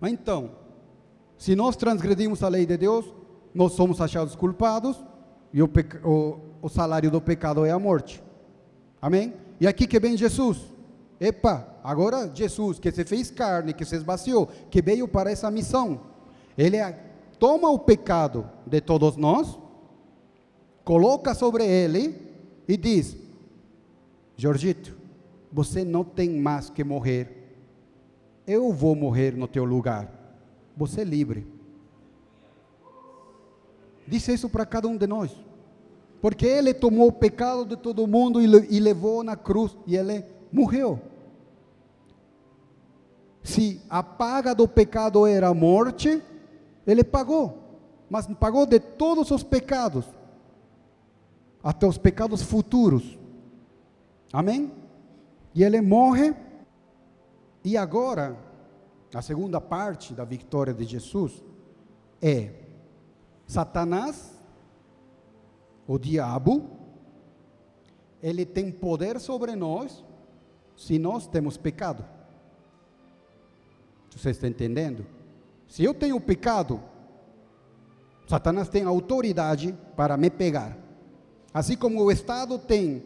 [0.01, 0.53] Então,
[1.37, 3.20] se nós transgredimos a lei de Deus,
[3.55, 4.97] nós somos achados culpados
[5.53, 5.71] e o,
[6.05, 8.23] o, o salário do pecado é a morte.
[9.01, 9.35] Amém?
[9.61, 10.59] E aqui que vem Jesus.
[11.21, 16.01] Epa, agora Jesus, que se fez carne, que se esvaziou, que veio para essa missão,
[16.57, 16.79] ele
[17.39, 19.59] toma o pecado de todos nós,
[20.83, 22.17] coloca sobre ele
[22.67, 23.17] e diz:
[24.35, 24.97] Jorgito,
[25.53, 27.59] você não tem mais que morrer,
[28.47, 30.11] eu vou morrer no teu lugar,
[30.75, 31.60] você é livre.
[34.07, 35.31] Disse isso para cada um de nós,
[36.21, 41.01] porque ele tomou o pecado de todo mundo e levou na cruz, e ele morreu.
[43.43, 46.23] Se a paga do pecado era a morte,
[46.87, 47.57] ele pagou,
[48.11, 50.05] mas pagou de todos os pecados,
[51.63, 53.19] até os pecados futuros.
[54.33, 54.73] Amém?
[55.55, 56.35] E ele morre,
[57.65, 58.37] e agora,
[59.15, 61.43] a segunda parte da vitória de Jesus
[62.23, 62.51] é
[63.51, 64.31] Satanás,
[65.85, 66.71] o diabo,
[68.23, 70.05] ele tem poder sobre nós
[70.77, 72.05] se nós temos pecado.
[74.09, 75.05] Você está entendendo?
[75.67, 76.81] Se eu tenho pecado,
[78.29, 80.79] Satanás tem autoridade para me pegar.
[81.53, 83.03] Assim como o Estado tem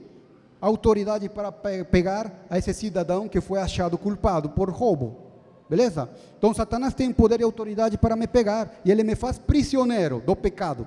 [0.60, 5.23] autoridade para pegar a esse cidadão que foi achado culpado por roubo.
[5.68, 6.10] Beleza?
[6.38, 10.36] Então Satanás tem poder e autoridade para me pegar e ele me faz prisioneiro do
[10.36, 10.86] pecado.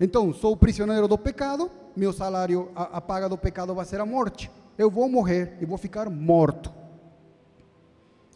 [0.00, 4.06] Então, sou prisioneiro do pecado, meu salário, a, a paga do pecado vai ser a
[4.06, 4.48] morte.
[4.76, 6.72] Eu vou morrer e vou ficar morto.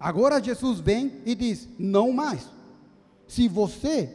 [0.01, 2.51] Agora Jesus vem e diz: não mais.
[3.29, 4.13] Se você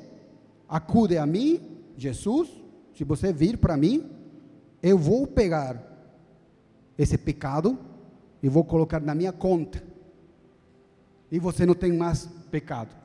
[0.68, 1.62] acude a mim,
[1.96, 2.50] Jesus,
[2.94, 4.12] se você vir para mim,
[4.84, 5.82] eu vou pegar
[6.98, 7.80] esse pecado
[8.44, 9.82] e vou colocar na minha conta.
[11.32, 12.96] E você não tem mais pecado.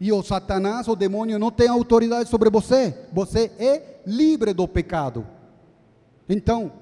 [0.00, 2.94] E o Satanás, o demônio, não tem autoridade sobre você.
[3.12, 5.26] Você é livre do pecado.
[6.28, 6.72] Então,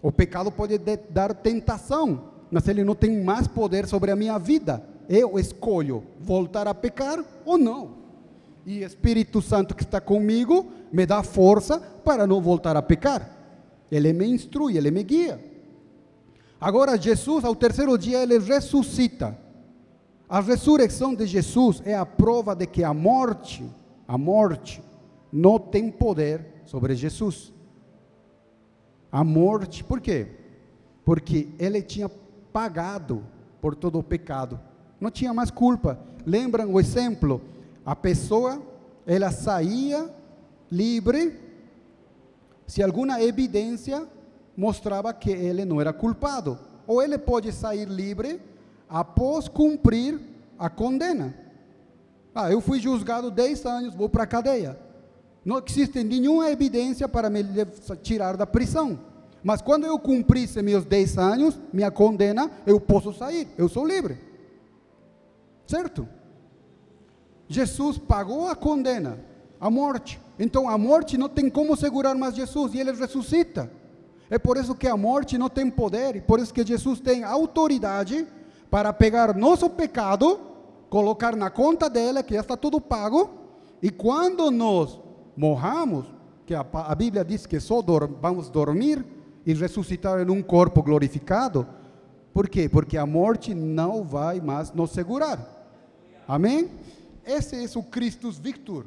[0.00, 0.78] o pecado pode
[1.10, 4.82] dar tentação, mas ele não tem mais poder sobre a minha vida.
[5.08, 7.98] Eu escolho voltar a pecar ou não.
[8.64, 13.36] E o Espírito Santo que está comigo me dá força para não voltar a pecar.
[13.90, 15.42] Ele me instrui, ele me guia.
[16.60, 19.36] Agora, Jesus, ao terceiro dia, ele ressuscita.
[20.28, 23.64] A ressurreição de Jesus é a prova de que a morte,
[24.06, 24.82] a morte,
[25.32, 27.52] não tem poder sobre Jesus.
[29.10, 30.28] A morte, por quê?
[31.02, 32.10] Porque ele tinha
[32.52, 33.24] pagado
[33.60, 34.60] por todo o pecado.
[35.00, 35.98] Não tinha mais culpa.
[36.26, 37.40] Lembram o exemplo?
[37.84, 38.60] A pessoa,
[39.06, 40.14] ela saía
[40.70, 41.40] livre
[42.66, 44.06] se alguma evidência
[44.54, 46.58] mostrava que ele não era culpado.
[46.86, 48.38] Ou ele pode sair livre
[48.88, 50.18] após cumprir
[50.58, 51.34] a condena.
[52.34, 54.78] Ah, eu fui julgado 10 anos, vou para a cadeia.
[55.44, 57.42] Não existe nenhuma evidência para me
[58.02, 58.98] tirar da prisão.
[59.42, 64.18] Mas quando eu cumprisse meus 10 anos, minha condena, eu posso sair, eu sou livre.
[65.66, 66.08] Certo?
[67.48, 69.18] Jesus pagou a condena,
[69.60, 70.20] a morte.
[70.38, 73.70] Então a morte não tem como segurar mais Jesus e ele ressuscita.
[74.30, 77.24] É por isso que a morte não tem poder, e por isso que Jesus tem
[77.24, 78.26] autoridade
[78.70, 80.38] para pegar nosso pecado,
[80.90, 83.30] colocar na conta dela, que já está tudo pago,
[83.82, 84.98] e quando nós
[85.36, 86.06] morramos,
[86.44, 89.04] que a, a Bíblia diz que só dor, vamos dormir,
[89.46, 91.66] e ressuscitar em um corpo glorificado.
[92.34, 92.68] Por quê?
[92.68, 95.40] Porque a morte não vai mais nos segurar.
[96.26, 96.70] Amém?
[97.24, 98.84] Esse é o Cristo Victor.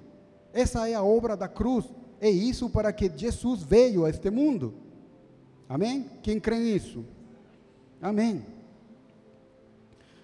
[0.53, 1.85] Essa é a obra da cruz.
[2.19, 4.75] É isso para que Jesus veio a este mundo.
[5.67, 6.05] Amém?
[6.21, 7.03] Quem crê nisso?
[7.99, 8.45] Amém.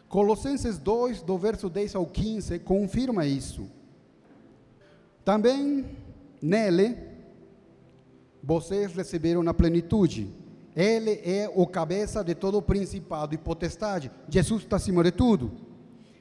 [0.10, 3.67] Colossenses 2, do verso 10 ao 15, confirma isso.
[5.26, 5.86] Também
[6.41, 6.98] nele
[8.41, 10.34] vocês receberam na plenitude.
[10.74, 14.10] Ele é o cabeça de todo o principado e potestade.
[14.30, 15.52] Jesus está acima de tudo.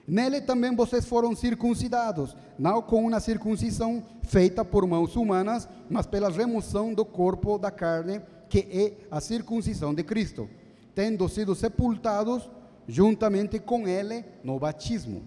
[0.08, 6.30] Nele também vocês foram circuncidados, não com uma circuncisão feita por mãos humanas, mas pela
[6.30, 10.48] remoção do corpo da carne, que é a circuncisão de Cristo,
[10.94, 12.48] tendo sido sepultados
[12.88, 15.22] juntamente com Ele no batismo,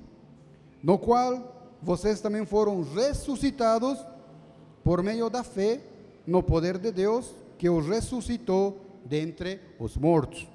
[0.82, 3.98] no qual vocês também foram ressuscitados
[4.84, 5.82] por meio da fé
[6.26, 10.48] no poder de Deus que os ressuscitou dentre os mortos.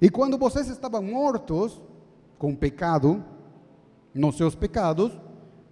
[0.00, 1.80] E quando vocês estavam mortos
[2.38, 3.24] com pecado,
[4.12, 5.12] nos seus pecados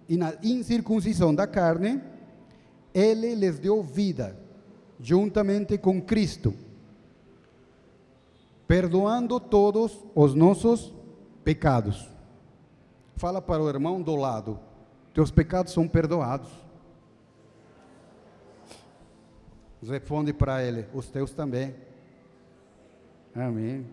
[0.07, 2.01] e na incircuncisão da carne,
[2.93, 4.37] ele lhes deu vida,
[4.99, 6.53] juntamente com Cristo,
[8.67, 10.93] perdoando todos os nossos
[11.43, 12.09] pecados.
[13.15, 14.59] Fala para o irmão do lado:
[15.13, 16.49] teus pecados são perdoados.
[19.81, 21.75] Responde para ele: os teus também.
[23.35, 23.85] Amém.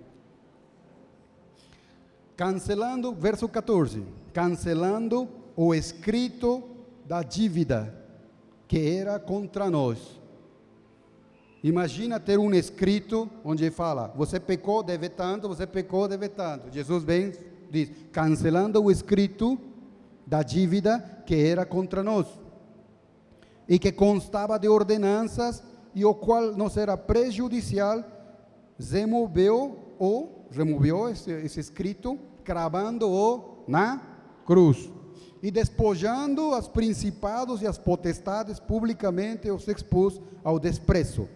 [2.36, 4.04] Cancelando, verso 14.
[4.32, 6.62] Cancelando o escrito
[7.04, 7.94] da dívida
[8.66, 10.19] que era contra nós.
[11.62, 16.72] Imagina ter um escrito onde fala: você pecou, deve tanto, você pecou, deve tanto.
[16.72, 17.32] Jesus vem
[17.70, 19.58] diz: cancelando o escrito
[20.26, 22.26] da dívida que era contra nós
[23.68, 25.62] e que constava de ordenanças
[25.94, 28.04] e o qual nos era prejudicial,
[28.78, 34.00] removeu ou removeu esse, esse escrito, cravando-o na
[34.44, 34.90] cruz
[35.42, 41.28] e despojando os principados e as potestades publicamente os expôs ao desprezo,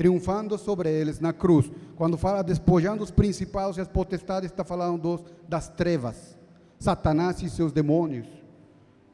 [0.00, 1.70] triunfando sobre eles na cruz.
[1.94, 6.38] Quando fala despojando os principados e as potestades, está falando dos, das trevas,
[6.78, 8.26] Satanás e seus demônios.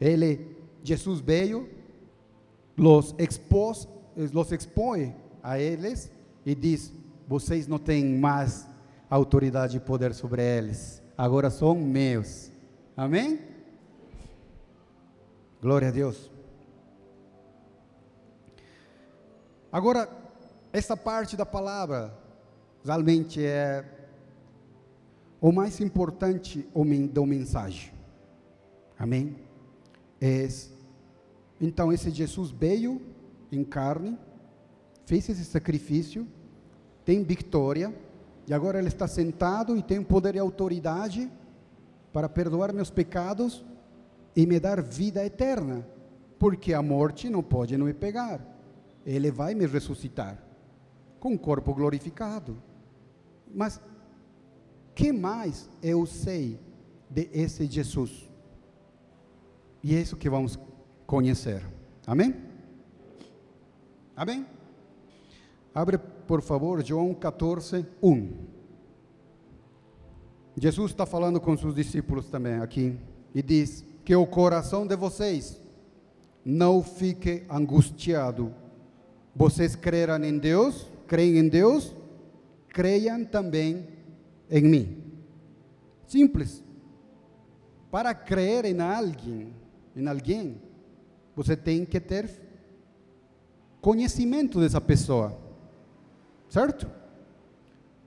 [0.01, 1.69] Ele, Jesus veio
[2.77, 3.89] los expôs,
[4.33, 5.13] los expõe
[5.43, 6.09] a eles
[6.45, 6.93] e diz:
[7.27, 8.69] vocês não têm mais
[9.11, 12.53] autoridade e poder sobre eles, agora são meus.
[12.97, 13.41] Amém?
[15.61, 16.31] Glória a Deus.
[19.73, 20.26] Agora,
[20.77, 22.15] essa parte da palavra
[22.85, 23.83] realmente é
[25.41, 26.69] o mais importante
[27.11, 27.95] da mensagem.
[28.99, 29.37] Amém?
[30.21, 30.47] É
[31.59, 33.01] então, esse Jesus veio
[33.51, 34.19] em carne,
[35.07, 36.29] fez esse sacrifício,
[37.07, 37.95] tem vitória,
[38.47, 41.33] e agora ele está sentado e tem poder e autoridade
[42.13, 43.65] para perdoar meus pecados
[44.37, 45.89] e me dar vida eterna,
[46.39, 48.45] porque a morte não pode me pegar.
[49.07, 50.46] Ele vai me ressuscitar
[51.21, 52.57] com um corpo glorificado.
[53.55, 53.81] Mas
[54.95, 56.59] que mais eu sei
[57.11, 58.29] de esse Jesus?
[59.83, 60.59] E é isso que vamos
[61.07, 61.65] conhecer.
[62.07, 62.35] Amém?
[64.17, 64.47] Amém?
[65.75, 68.33] Abre, por favor, João 14, 1.
[70.59, 72.99] Jesus está falando com seus discípulos também aqui
[73.35, 75.61] e diz que o coração de vocês
[76.43, 78.55] não fique angustiado.
[79.35, 81.95] Vocês creram em Deus, creem em Deus,
[82.69, 83.87] creiam também
[84.51, 85.03] em mim.
[86.07, 86.63] Simples.
[87.91, 89.53] Para crer em alguém,
[89.95, 90.61] em alguém,
[91.35, 92.31] você tem que ter
[93.81, 95.39] conhecimento dessa pessoa,
[96.49, 96.91] certo?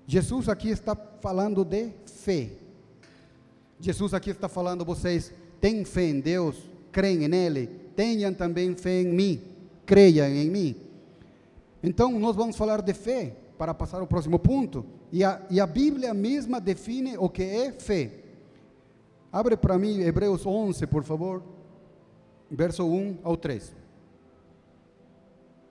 [0.06, 2.50] Jesus aqui está falando de fé.
[3.80, 6.58] Jesus aqui está falando, vocês têm fé em Deus,
[6.92, 9.42] creem nele, tenham também fé em mim,
[9.86, 10.76] creiam em mim.
[11.82, 14.86] Então, nós vamos falar de fé para passar ao próximo ponto.
[15.12, 18.12] E a, e a Bíblia mesma define o que é fé.
[19.32, 21.44] Abre para mim Hebreus 11, por favor
[22.50, 23.76] verso 1 ao 3.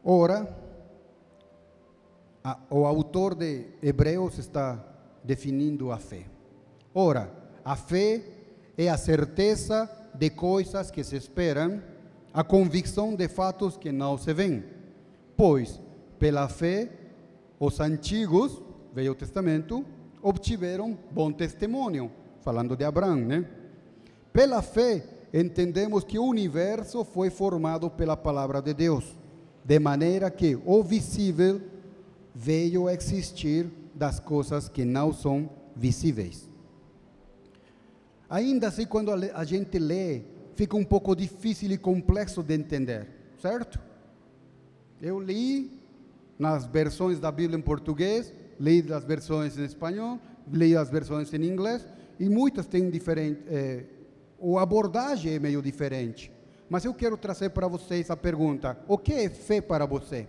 [0.04, 0.56] Ora,
[2.42, 4.82] a, o autor de Hebreus está
[5.24, 6.26] definindo a fé.
[6.94, 7.30] Ora,
[7.64, 8.22] a fé
[8.76, 11.82] é a certeza de coisas que se esperam,
[12.32, 14.64] a convicção de fatos que não se veem.
[15.36, 15.80] Pois,
[16.18, 16.90] pela fé,
[17.58, 18.62] os antigos,
[18.92, 19.84] Velho Testamento,
[20.22, 22.10] obtiveram bom testemunho,
[22.40, 23.48] falando de Abraão, né?
[24.32, 29.16] Pela fé, entendemos que o universo foi formado pela palavra de Deus,
[29.64, 31.60] de maneira que o visível
[32.34, 36.48] veio a existir das coisas que não são visíveis.
[38.30, 40.22] Ainda assim, quando a gente lê,
[40.54, 43.08] fica um pouco difícil e complexo de entender,
[43.40, 43.80] certo?
[45.00, 45.77] Eu li
[46.38, 50.18] nas versões da Bíblia em português, li as versões em espanhol,
[50.50, 51.86] li as versões em inglês,
[52.18, 53.84] e muitas têm diferente, eh,
[54.56, 56.32] a abordagem é meio diferente.
[56.68, 60.28] Mas eu quero trazer para vocês a pergunta: o que é fé para você?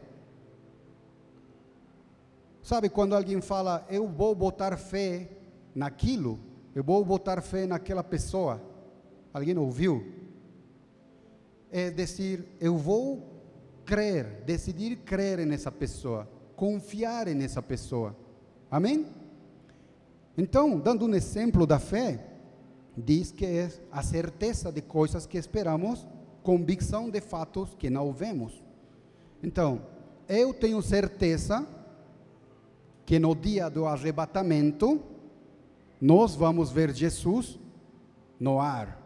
[2.62, 5.30] Sabe quando alguém fala, eu vou botar fé
[5.74, 6.40] naquilo,
[6.76, 8.62] eu vou botar fé naquela pessoa?
[9.34, 10.14] Alguém ouviu?
[11.72, 13.29] É dizer, eu vou
[13.90, 18.16] crer, decidir crer nessa pessoa, confiar nessa pessoa.
[18.70, 19.08] Amém?
[20.38, 22.24] Então, dando um exemplo da fé,
[22.96, 26.08] diz que é a certeza de coisas que esperamos,
[26.44, 28.64] convicção de fatos que não vemos.
[29.42, 29.82] Então,
[30.28, 31.68] eu tenho certeza
[33.08, 35.02] que no dia do arrebatamento,
[36.00, 37.58] nós vamos ver Jesus
[38.40, 39.02] no ar.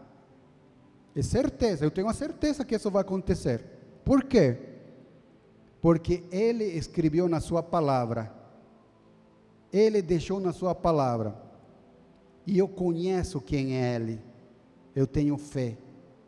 [1.15, 3.63] É certeza, eu tenho a certeza que isso vai acontecer.
[4.03, 4.72] Por quê?
[5.83, 8.31] Porque Ele escreveu na Sua palavra,
[9.69, 11.35] Ele deixou na Sua palavra
[12.47, 14.21] e eu conheço quem é Ele,
[14.95, 15.77] eu tenho fé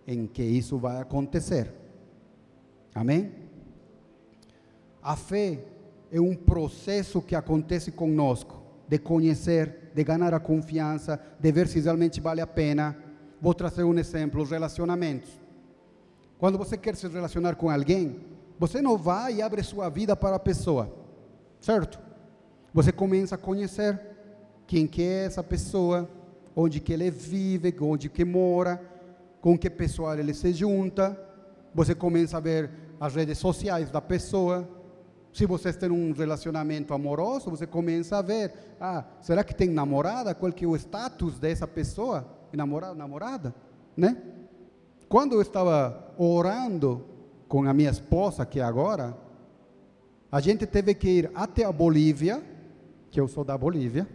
[0.06, 1.74] em que isso vai acontecer.
[2.94, 3.32] Amém?
[5.02, 5.64] A fé
[6.12, 11.80] é um processo que acontece conosco de conhecer, de ganhar a confiança, de ver se
[11.80, 12.94] realmente vale a pena.
[13.42, 15.32] Vou trazer um exemplo: os relacionamentos.
[16.38, 20.38] Quando você quer se relacionar com alguém, você não vai e abre sua vida para
[20.38, 20.92] a pessoa,
[21.60, 22.00] certo?
[22.74, 24.00] Você começa a conhecer
[24.68, 26.10] quem que é essa pessoa,
[26.56, 28.82] onde que ele vive, onde que mora,
[29.42, 31.20] com que pessoal ele se junta.
[31.74, 34.68] Você começa a ver as redes sociais da pessoa.
[35.34, 40.34] Se você tem um relacionamento amoroso, você começa a ver, ah, será que tem namorada?
[40.34, 42.26] Qual que é o status dessa pessoa?
[42.54, 43.56] Namorada, namorada,
[43.98, 44.18] né?
[45.10, 47.15] Quando eu estava orando
[47.56, 49.16] com a minha esposa, é agora,
[50.30, 52.44] a gente teve que ir até a Bolívia,
[53.10, 54.06] que eu sou da Bolívia,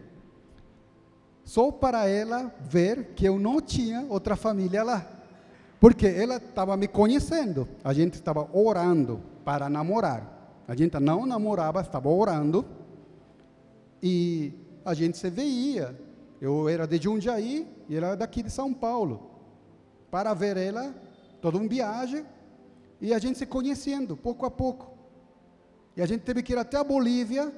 [1.42, 5.06] só para ela ver que eu não tinha outra família lá.
[5.80, 7.66] Porque ela estava me conhecendo.
[7.82, 10.62] A gente estava orando para namorar.
[10.68, 12.62] A gente não namorava, estava orando.
[14.02, 14.52] E
[14.84, 15.98] a gente se veia.
[16.42, 19.30] Eu era de Jundiaí e ela daqui de São Paulo.
[20.10, 20.94] Para ver ela,
[21.40, 22.22] toda uma viagem.
[23.00, 24.92] E a gente se conhecendo, pouco a pouco.
[25.96, 27.52] E a gente teve que ir até a Bolívia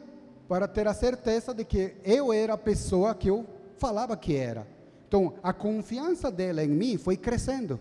[0.49, 4.67] para ter a certeza de que eu era a pessoa que eu falava que era.
[5.09, 7.79] Então, a confiança dela em mim foi crescendo.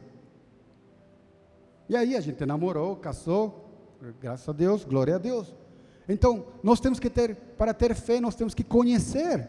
[1.87, 3.69] E aí a gente namorou, casou,
[4.19, 5.53] graças a Deus, glória a Deus.
[6.07, 9.47] Então, nós temos que ter, para ter fé, nós temos que conhecer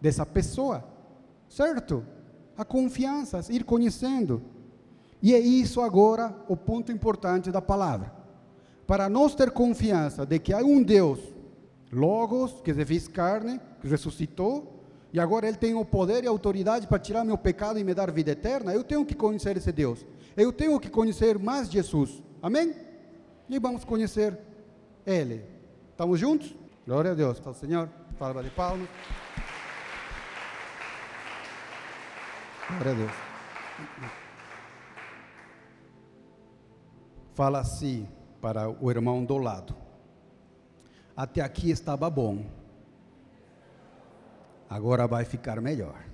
[0.00, 0.84] dessa pessoa,
[1.48, 2.04] certo?
[2.56, 4.42] A confiança, ir conhecendo.
[5.24, 8.12] E é isso agora o ponto importante da palavra.
[8.86, 11.18] Para nós ter confiança de que há um Deus,
[11.90, 16.30] Logos, que se fez carne, que ressuscitou, e agora Ele tem o poder e a
[16.30, 19.72] autoridade para tirar meu pecado e me dar vida eterna, eu tenho que conhecer esse
[19.72, 20.04] Deus.
[20.36, 22.22] Eu tenho que conhecer mais Jesus.
[22.42, 22.74] Amém?
[23.48, 24.38] E vamos conhecer
[25.06, 25.42] Ele.
[25.90, 26.54] Estamos juntos?
[26.86, 27.40] Glória a Deus.
[27.46, 27.88] Ao Senhor.
[28.18, 28.88] Salva de palmas.
[32.68, 34.23] Glória a Deus.
[37.34, 38.08] Fala assim
[38.40, 39.74] para o irmão do lado.
[41.16, 42.44] Até aqui estava bom
[44.74, 46.04] agora vai ficar melhor.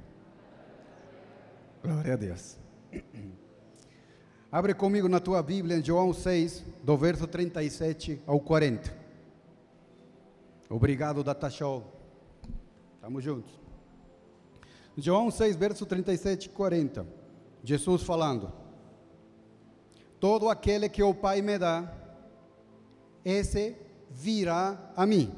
[1.83, 2.59] Glória a Deus.
[4.53, 8.93] Abre comigo na tua Bíblia em João 6, do verso 37 ao 40.
[10.69, 11.85] Obrigado, Data Show.
[12.97, 13.51] Estamos juntos.
[14.99, 17.07] João 6, verso 37 e 40.
[17.65, 18.53] Jesus falando:
[20.21, 21.91] Todo aquele que o Pai me dá,
[23.25, 23.75] esse
[24.11, 25.33] virá a mim.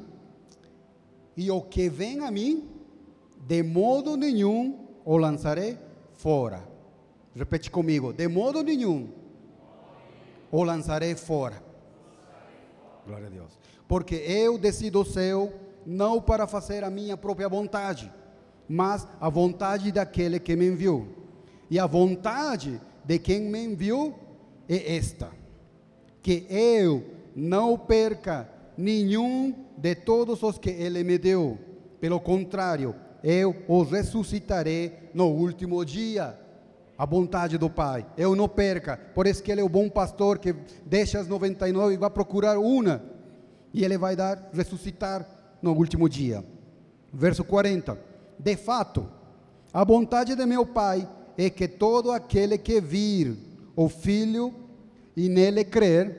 [1.35, 2.69] E o que vem a mim,
[3.47, 5.77] de modo nenhum o lançarei
[6.13, 6.67] fora.
[7.35, 9.09] Repete comigo: de modo nenhum
[10.51, 11.63] o lançarei fora.
[13.07, 13.57] Glória a Deus.
[13.87, 15.51] Porque eu desci do céu
[15.85, 18.11] não para fazer a minha própria vontade,
[18.67, 21.07] mas a vontade daquele que me enviou.
[21.69, 24.22] E a vontade de quem me enviou
[24.73, 25.29] é esta:
[26.21, 27.03] que eu
[27.35, 31.57] não perca nenhum de todos os que ele me deu.
[31.99, 36.37] Pelo contrário, eu os ressuscitarei no último dia.
[36.97, 40.37] A vontade do Pai, eu não perca, por isso que Ele é o bom pastor
[40.37, 40.53] que
[40.85, 43.01] deixa as 99 e vai procurar uma,
[43.73, 45.27] e Ele vai dar, ressuscitar
[45.59, 46.45] no último dia.
[47.11, 47.97] Verso 40:
[48.37, 49.07] De fato,
[49.73, 53.35] a vontade de meu Pai é que todo aquele que vir
[53.75, 54.53] o Filho
[55.15, 56.17] e nele crer,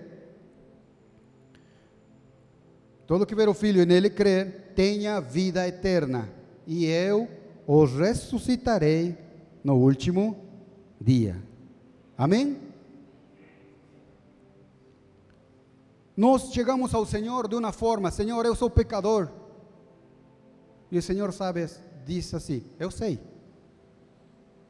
[3.07, 6.29] todo que ver o Filho e nele crer, tenha vida eterna
[6.67, 7.29] e eu
[7.67, 9.17] os ressuscitarei
[9.63, 10.37] no último
[11.01, 11.43] dia.
[12.17, 12.59] Amém?
[16.17, 19.29] Nós chegamos ao Senhor de uma forma, Senhor, eu sou pecador.
[20.91, 21.67] E o Senhor sabe,
[22.07, 23.19] diz assim: Eu sei.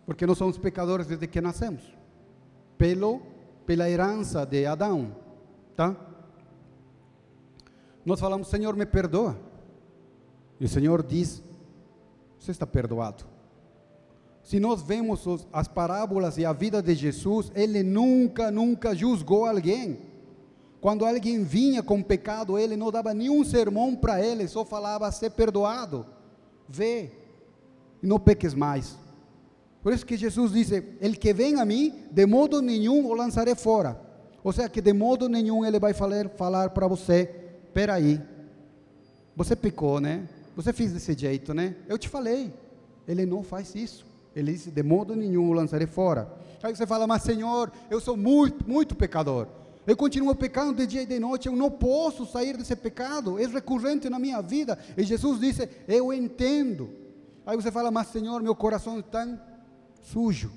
[0.07, 1.83] Porque nós somos pecadores desde que nascemos.
[2.79, 3.20] Pelo,
[3.67, 5.15] pela herança de Adão.
[5.77, 5.97] Tá?
[8.05, 9.37] Nós falamos, Senhor, me perdoa.
[10.61, 11.43] E o Senhor diz:
[12.39, 13.25] você está perdoado.
[14.43, 19.47] Se nós vemos os, as parábolas e a vida de Jesus, ele nunca, nunca julgou
[19.47, 19.99] alguém.
[20.79, 25.31] Quando alguém vinha com pecado, ele não dava nenhum sermão para ele, só falava ser
[25.31, 26.05] perdoado.
[26.69, 27.11] Vê,
[28.03, 28.99] e não peques mais.
[29.85, 33.55] Por isso que Jesus disse: El que vem a mim, de modo nenhum o lançarei
[33.55, 34.01] fora.
[34.43, 37.26] Ou seja, que de modo nenhum ele vai falar, falar para você:
[37.74, 38.18] peraí,
[39.37, 40.26] você pecou, né?
[40.57, 41.76] Você fez desse jeito, né?
[41.87, 42.51] Eu te falei.
[43.07, 44.07] Ele não faz isso.
[44.35, 46.32] Ele disse: de modo nenhum o lançarei fora.
[46.62, 49.47] Aí você fala, mas Senhor, eu sou muito, muito pecador.
[49.87, 53.45] Eu continuo pecando de dia e de noite, eu não posso sair desse pecado, é
[53.47, 54.78] recorrente na minha vida.
[54.97, 56.89] E Jesus disse: Eu entendo.
[57.45, 59.26] Aí você fala, mas Senhor, meu coração está
[60.05, 60.53] sujo.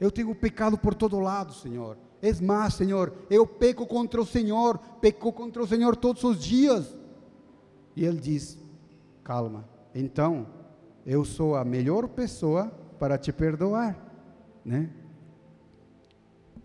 [0.00, 1.96] Eu tenho pecado por todo lado, Senhor.
[2.20, 6.96] É mais, Senhor, eu peco contra o Senhor, peco contra o Senhor todos os dias.
[7.94, 8.58] E ele diz:
[9.22, 10.46] Calma, então
[11.04, 12.66] eu sou a melhor pessoa
[12.98, 13.96] para te perdoar,
[14.64, 14.90] né?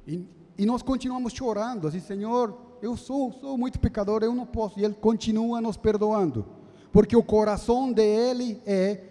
[0.07, 0.25] E,
[0.57, 4.79] e nós continuamos chorando, assim, Senhor, eu sou, sou muito pecador, eu não posso.
[4.79, 6.45] E Ele continua nos perdoando,
[6.91, 9.10] porque o coração dele é: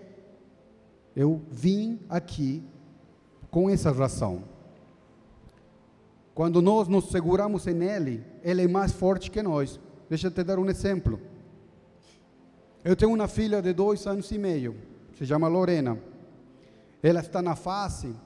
[1.20, 2.62] eu vim aqui
[3.50, 4.42] com essa razão.
[6.34, 9.78] Quando nós nos seguramos em Ele, Ele é mais forte que nós.
[10.08, 11.20] Deixa eu te dar um exemplo.
[12.82, 14.74] Eu tenho uma filha de dois anos e meio,
[15.14, 15.98] se chama Lorena.
[17.02, 18.16] Ela está na fase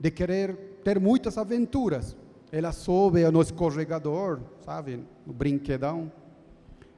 [0.00, 2.16] de querer ter muitas aventuras.
[2.50, 6.10] Ela sobe no escorregador, sabe, no brinquedão.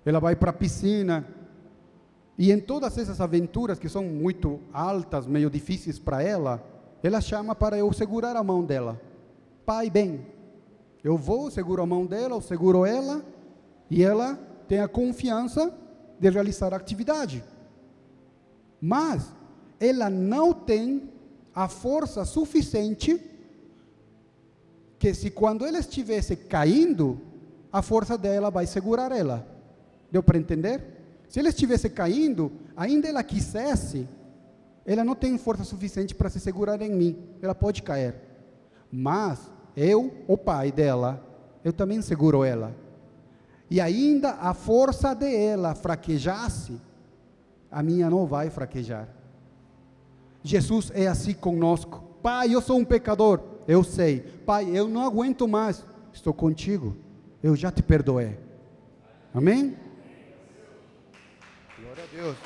[0.06, 1.26] Ela vai para a piscina.
[2.38, 6.64] E em todas essas aventuras que são muito altas, meio difíceis para ela,
[7.02, 9.00] ela chama para eu segurar a mão dela.
[9.66, 10.24] Pai, bem,
[11.02, 13.24] eu vou, seguro a mão dela, eu seguro ela,
[13.90, 15.74] e ela tem a confiança
[16.20, 17.42] de realizar a atividade.
[18.80, 19.32] Mas
[19.80, 21.10] ela não tem
[21.52, 23.20] a força suficiente
[24.96, 27.20] que se quando ela estivesse caindo,
[27.72, 29.46] a força dela vai segurar ela.
[30.10, 30.97] Deu para entender?
[31.28, 34.08] Se ela estivesse caindo, ainda ela quisesse,
[34.86, 37.18] ela não tem força suficiente para se segurar em mim.
[37.42, 38.14] Ela pode cair.
[38.90, 39.38] Mas
[39.76, 41.22] eu, o pai dela,
[41.62, 42.74] eu também seguro ela.
[43.70, 46.80] E ainda a força dela fraquejasse,
[47.70, 49.08] a minha não vai fraquejar.
[50.42, 52.02] Jesus é assim conosco.
[52.22, 53.40] Pai, eu sou um pecador.
[53.66, 54.20] Eu sei.
[54.20, 55.84] Pai, eu não aguento mais.
[56.12, 56.96] Estou contigo.
[57.42, 58.38] Eu já te perdoei.
[59.34, 59.76] Amém?
[62.18, 62.36] Deus.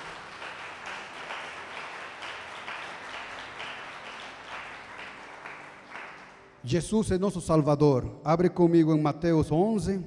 [6.62, 8.20] Jesus é nosso Salvador.
[8.22, 10.04] Abre comigo em Mateus 11,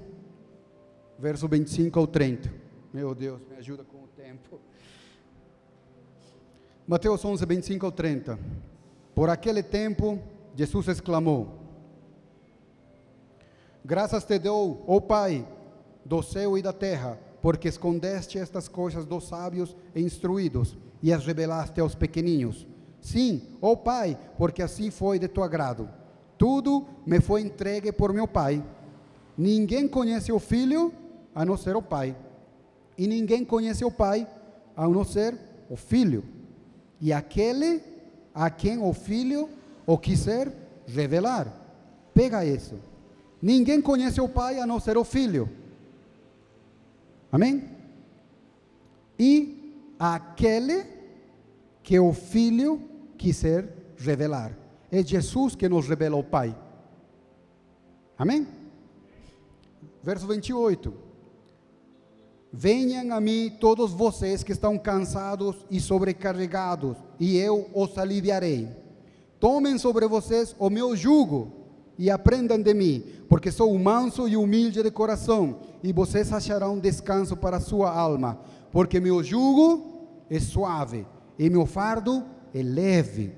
[1.17, 2.53] verso 25 ao 30.
[2.93, 4.59] Meu Deus, me ajuda com o tempo.
[6.87, 8.37] Mateus 11, 25 ao 30.
[9.15, 10.19] Por aquele tempo,
[10.55, 11.59] Jesus exclamou:
[13.83, 15.43] Graças te dou, ó Pai,
[16.05, 21.27] do céu e da terra, porque escondeste estas coisas dos sábios e instruídos e as
[21.27, 22.65] revelaste aos pequeninos.
[22.99, 25.87] Sim, ó Pai, porque assim foi de teu agrado.
[26.39, 28.65] Tudo me foi entregue por meu Pai.
[29.37, 30.91] Ninguém conhece o Filho
[31.35, 32.17] a não ser o Pai.
[32.97, 34.27] E ninguém conhece o Pai
[34.75, 35.37] a não ser
[35.69, 36.23] o Filho.
[36.99, 37.79] E aquele
[38.33, 39.51] a quem o Filho
[39.85, 40.51] o quiser
[40.87, 41.47] revelar.
[42.11, 42.73] Pega isso.
[43.39, 45.47] Ninguém conhece o Pai a não ser o Filho.
[47.35, 47.69] Amém?
[49.19, 50.85] E aquele
[51.83, 52.81] que o Filho
[53.17, 54.57] quiser revelar.
[54.89, 56.57] É Jesus que nos revela o Pai.
[58.17, 58.47] Amém?
[60.01, 60.93] Verso 28.
[62.53, 68.69] Venham a mim todos vocês que estão cansados e sobrecarregados, e eu os aliviarei.
[69.41, 71.64] Tomem sobre vocês o meu jugo
[71.97, 77.37] e aprendam de mim, porque sou manso e humilde de coração, e vocês acharão descanso
[77.37, 78.39] para a sua alma,
[78.71, 81.05] porque meu jugo é suave
[81.37, 83.33] e meu fardo é leve.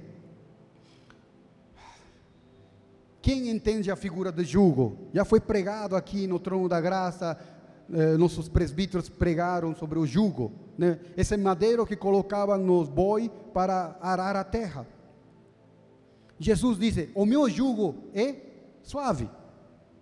[3.21, 4.97] Quem entende a figura de jugo?
[5.13, 7.37] Já foi pregado aqui no trono da graça,
[7.91, 10.99] eh, nossos presbíteros pregaram sobre o jugo, né?
[11.15, 14.87] esse madeiro que colocavam nos boi para arar a terra.
[16.39, 18.46] Jesus disse: O meu jugo é
[18.87, 19.29] suave.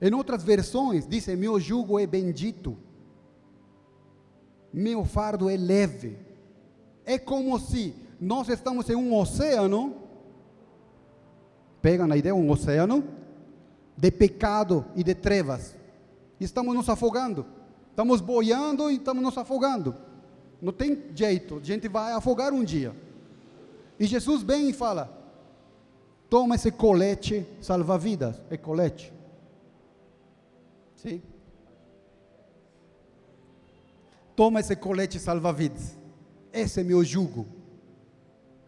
[0.02, 2.78] Em outras versões, diz: Meu jugo é bendito.
[4.72, 6.18] Meu fardo é leve.
[7.06, 10.06] É como se nós estamos em um oceano
[11.86, 13.04] Pegam a ideia, um oceano
[13.96, 15.78] de pecado e de trevas.
[16.40, 17.46] Estamos nos afogando.
[17.92, 19.96] Estamos boiando e estamos nos afogando.
[20.60, 22.92] Não tem jeito, a gente vai afogar um dia.
[24.00, 25.25] E Jesus vem e fala:
[26.30, 28.42] toma esse colete salva-vidas.
[28.50, 29.14] É colete.
[30.96, 31.22] Sim.
[34.36, 35.98] Toma esse colete salva-vidas.
[36.52, 37.46] Esse é meu jugo.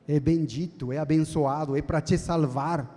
[0.07, 2.95] É bendito, é abençoado, é para te salvar.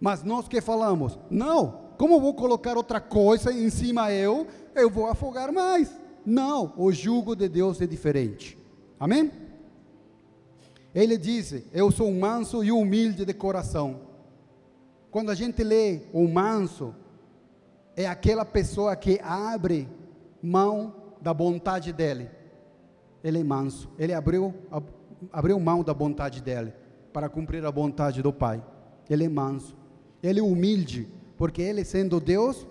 [0.00, 5.06] Mas nós que falamos, não, como vou colocar outra coisa em cima eu, eu vou
[5.06, 5.90] afogar mais.
[6.24, 8.58] Não, o jugo de Deus é diferente.
[8.98, 9.30] Amém?
[10.96, 14.00] Ele diz: Eu sou manso e humilde de coração.
[15.10, 16.94] Quando a gente lê o manso,
[17.94, 19.86] é aquela pessoa que abre
[20.42, 22.30] mão da vontade dele.
[23.22, 23.90] Ele é manso.
[23.98, 24.54] Ele abriu,
[25.30, 26.72] abriu mão da vontade dele
[27.12, 28.64] para cumprir a vontade do Pai.
[29.10, 29.76] Ele é manso.
[30.22, 32.66] Ele é humilde, porque ele sendo Deus,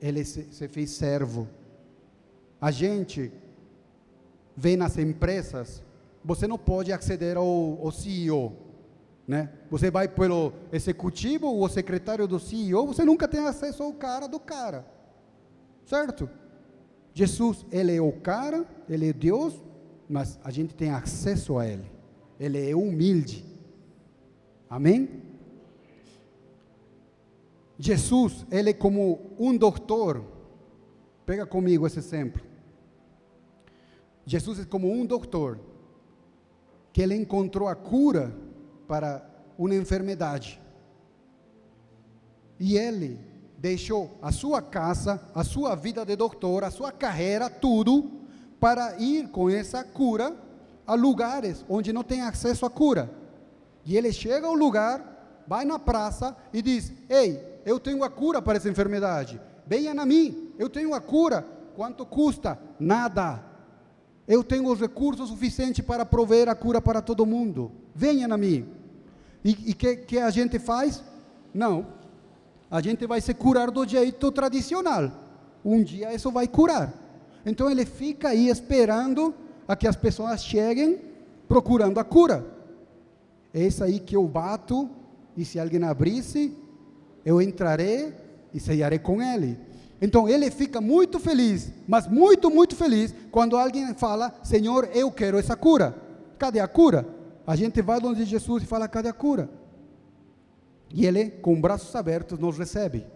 [0.00, 1.48] ele se, se fez servo.
[2.60, 3.32] A gente
[4.56, 5.82] vê nas empresas,
[6.24, 8.52] você não pode aceder ao, ao CEO,
[9.26, 9.50] né?
[9.70, 14.38] Você vai pelo executivo ou secretário do CEO, você nunca tem acesso ao cara do
[14.38, 14.86] cara.
[15.84, 16.28] Certo?
[17.14, 19.54] Jesus, ele é o cara, ele é Deus,
[20.08, 21.90] mas a gente tem acesso a ele.
[22.38, 23.44] Ele é humilde.
[24.68, 25.22] Amém?
[27.78, 30.24] Jesus, ele é como um doutor.
[31.26, 32.42] Pega comigo esse exemplo.
[34.24, 35.58] Jesus é como um doutor
[36.92, 38.34] que ele encontrou a cura
[38.86, 39.24] para
[39.58, 40.60] uma enfermidade.
[42.58, 43.18] E ele
[43.58, 48.10] deixou a sua casa, a sua vida de doutor, a sua carreira, tudo,
[48.60, 50.36] para ir com essa cura
[50.86, 53.10] a lugares onde não tem acesso à cura.
[53.84, 58.42] E ele chega ao lugar, vai na praça e diz: Ei, eu tenho a cura
[58.42, 59.40] para essa enfermidade.
[59.66, 61.46] Venha a mim, eu tenho a cura.
[61.74, 62.58] Quanto custa?
[62.78, 63.51] Nada.
[64.26, 67.72] Eu tenho os recursos suficientes para prover a cura para todo mundo.
[67.94, 68.66] Venha a mim.
[69.44, 71.02] E o que, que a gente faz?
[71.52, 71.86] Não.
[72.70, 75.10] A gente vai se curar do jeito tradicional.
[75.64, 76.92] Um dia isso vai curar.
[77.44, 79.34] Então ele fica aí esperando
[79.66, 81.00] a que as pessoas cheguem
[81.48, 82.46] procurando a cura.
[83.52, 84.88] É isso aí que eu bato,
[85.36, 86.56] e se alguém abrisse,
[87.24, 88.14] eu entrarei
[88.54, 89.58] e ceiarei com ele.
[90.02, 95.38] Então ele fica muito feliz, mas muito, muito feliz, quando alguém fala: Senhor, eu quero
[95.38, 95.96] essa cura.
[96.36, 97.06] Cadê a cura?
[97.46, 99.48] A gente vai onde Jesus e fala: cadê a cura?
[100.92, 103.06] E ele, com braços abertos, nos recebe.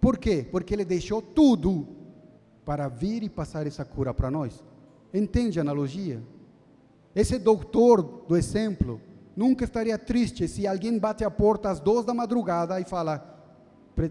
[0.00, 0.44] Por quê?
[0.50, 1.86] Porque ele deixou tudo
[2.64, 4.62] para vir e passar essa cura para nós.
[5.14, 6.20] Entende a analogia?
[7.14, 9.00] Esse doutor do exemplo
[9.36, 13.18] nunca estaria triste se alguém bate a porta às duas da madrugada e fala: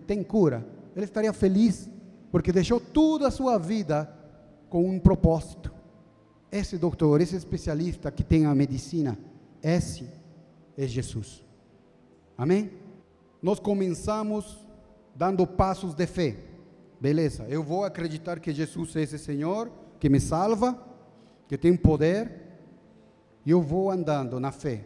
[0.07, 0.65] tem cura.
[0.95, 1.89] Ele estaria feliz,
[2.31, 4.09] porque deixou toda a sua vida
[4.69, 5.73] com um propósito
[6.53, 9.17] esse doutor, esse especialista que tem a medicina,
[9.61, 10.07] esse
[10.77, 11.43] é Jesus.
[12.37, 12.69] Amém?
[13.41, 14.63] Nós começamos
[15.15, 16.37] dando passos de fé.
[17.01, 20.79] Beleza, eu vou acreditar que Jesus é esse Senhor que me salva,
[21.47, 22.31] que tem poder,
[23.43, 24.85] e eu vou andando na fé.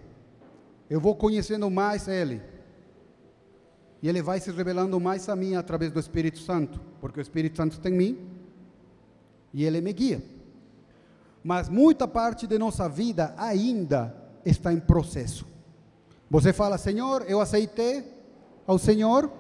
[0.89, 2.41] Eu vou conhecendo mais Ele.
[4.01, 7.57] E Ele vai se revelando mais a mim através do Espírito Santo, porque o Espírito
[7.57, 8.17] Santo está em mim
[9.53, 10.21] e Ele me guia
[11.47, 15.47] mas muita parte de nossa vida ainda está em processo.
[16.29, 18.03] Você fala, Senhor, eu aceitei
[18.67, 19.31] ao Senhor,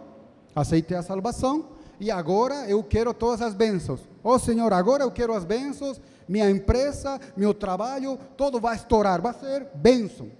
[0.55, 1.65] aceitei a salvação,
[1.99, 3.99] e agora eu quero todas as bênçãos.
[4.23, 5.99] Oh Senhor, agora eu quero as bênçãos,
[6.29, 10.31] minha empresa, meu trabalho, tudo vai estourar, vai ser bênção.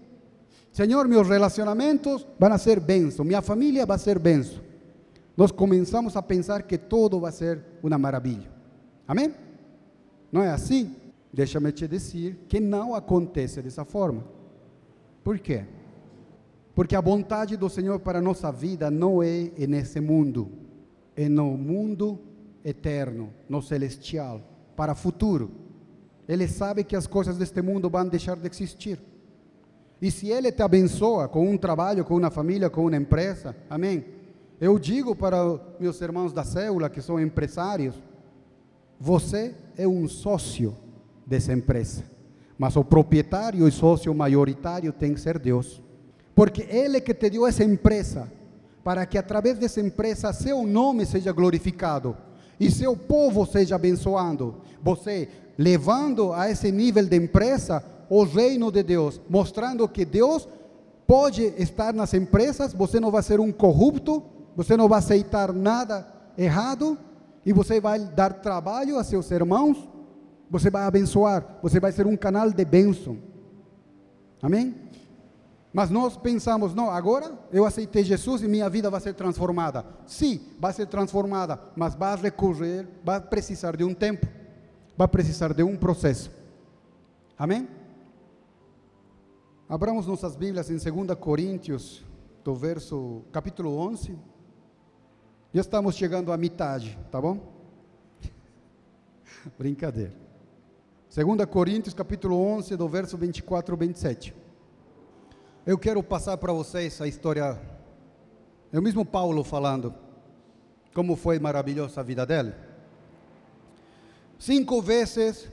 [0.78, 4.62] Senhor, meus relacionamentos vão ser bênção, minha família vai ser bênção.
[5.36, 8.48] Nós começamos a pensar que tudo vai ser uma maravilha.
[9.08, 9.34] Amém?
[10.32, 10.96] Não é assim?
[11.34, 14.24] Deixa-me te dizer que não acontece dessa forma.
[15.24, 15.66] Por quê?
[16.76, 20.48] Porque a vontade do Senhor para a nossa vida não é nesse mundo,
[21.16, 22.20] é no mundo
[22.64, 24.44] eterno, no celestial,
[24.76, 25.50] para o futuro.
[26.30, 29.00] Ele sabe que as coisas deste mundo vão deixar de existir.
[30.02, 34.06] E se Ele te abençoa com um trabalho, com uma família, com uma empresa, amém?
[34.60, 37.96] Eu digo para meus irmãos da célula que são empresários,
[39.00, 40.76] você é um sócio
[41.26, 42.04] dessa empresa.
[42.58, 45.82] Mas o proprietário e sócio maioritário tem que ser Deus.
[46.34, 48.32] Porque Ele que te deu essa empresa,
[48.84, 52.16] para que através dessa empresa seu nome seja glorificado
[52.60, 54.56] e seu povo seja abençoado.
[54.82, 55.28] Você
[55.58, 60.48] levando a esse nível de empresa o reino de Deus, mostrando que Deus
[61.06, 64.24] pode estar nas empresas, você não vai ser um corrupto,
[64.56, 66.98] você não vai aceitar nada errado
[67.46, 69.88] e você vai dar trabalho a seus irmãos
[70.50, 73.18] você vai abençoar, você vai ser um canal de bênção.
[74.42, 74.76] Amém?
[75.74, 79.86] Mas nós pensamos, não, agora eu aceitei Jesus e minha vida vai ser transformada.
[80.06, 84.26] Sim, vai ser transformada, mas vai recorrer, vai precisar de um tempo,
[84.96, 86.32] vai precisar de um processo.
[87.38, 87.68] Amém?
[89.70, 92.02] Abramos nossas Bíblias em 2 Coríntios,
[92.42, 94.18] do verso, capítulo 11.
[95.54, 97.38] Já estamos chegando à metade, tá bom?
[99.60, 100.14] Brincadeira.
[101.14, 104.34] 2 Coríntios capítulo 11, do verso 24 ao 27.
[105.66, 107.60] Eu quero passar para vocês a história
[108.72, 109.94] É o mesmo Paulo falando
[110.94, 112.54] como foi maravilhosa a vida dele.
[114.40, 115.50] Cinco vezes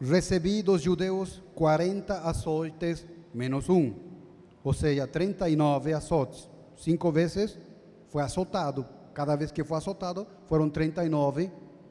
[0.00, 3.94] recebi dos judeus 40 açoites menos um,
[4.62, 6.48] ou seja, 39 azotes.
[6.76, 7.58] Cinco vezes
[8.08, 8.86] foi azotado.
[9.14, 11.50] Cada vez que foi azotado, foram 39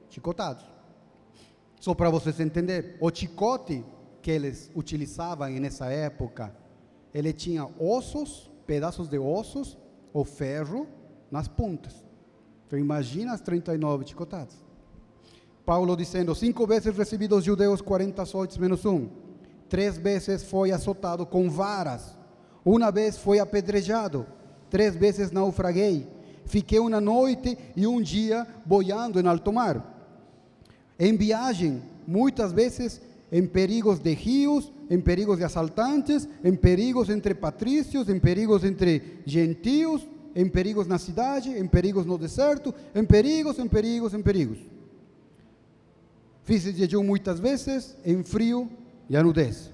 [0.09, 0.65] chicotados.
[1.79, 3.83] Só para vocês entenderem, o chicote
[4.21, 6.55] que eles utilizavam nessa época,
[7.13, 9.77] ele tinha ossos, pedaços de ossos
[10.13, 10.87] ou ferro
[11.29, 12.05] nas pontas.
[12.65, 14.55] Então imagina as 39 chicotadas.
[15.65, 19.09] Paulo dizendo, cinco vezes recebi dos judeus 40 açoites menos um.
[19.69, 22.15] Três vezes foi azotado com varas.
[22.63, 24.25] Uma vez foi apedrejado.
[24.69, 26.07] Três vezes naufraguei.
[26.45, 29.95] Fiquei uma noite e um dia boiando em alto mar.
[30.97, 33.01] Em viagem, muitas vezes
[33.31, 39.19] em perigos de rios, em perigos de assaltantes, em perigos entre patrícios, em perigos entre
[39.25, 44.59] gentios, em perigos na cidade, em perigos no deserto, em perigos, em perigos, em perigos.
[46.43, 48.69] Fiz jejum muitas vezes, em frio
[49.09, 49.71] e a nudez.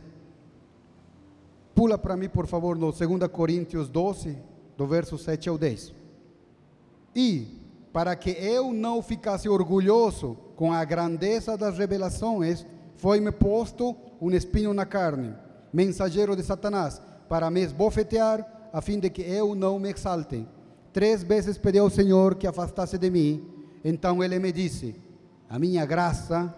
[1.73, 4.37] Pula para mim, por favor, no 2 Coríntios 12,
[4.77, 5.93] do verso 7 ao 10.
[7.15, 7.47] E,
[7.91, 12.65] para que eu não ficasse orgulhoso com a grandeza das revelações,
[12.95, 15.33] foi-me posto um espinho na carne,
[15.71, 20.47] mensageiro de Satanás, para me esbofetear, a fim de que eu não me exalte.
[20.91, 23.47] Três vezes pedi ao Senhor que afastasse de mim,
[23.83, 24.95] então ele me disse:
[25.49, 26.53] A minha graça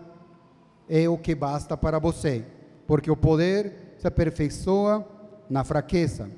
[0.88, 2.46] é o que basta para você,
[2.88, 5.08] porque o poder se aperfeiçoa
[5.50, 6.30] na fraqueza.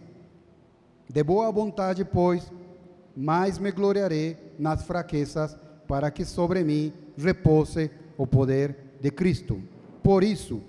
[1.09, 2.51] De boa vontade, pois,
[3.15, 9.61] mais me gloriarei nas fraquezas, para que sobre mim repose o poder de Cristo.
[10.03, 10.61] Por isso,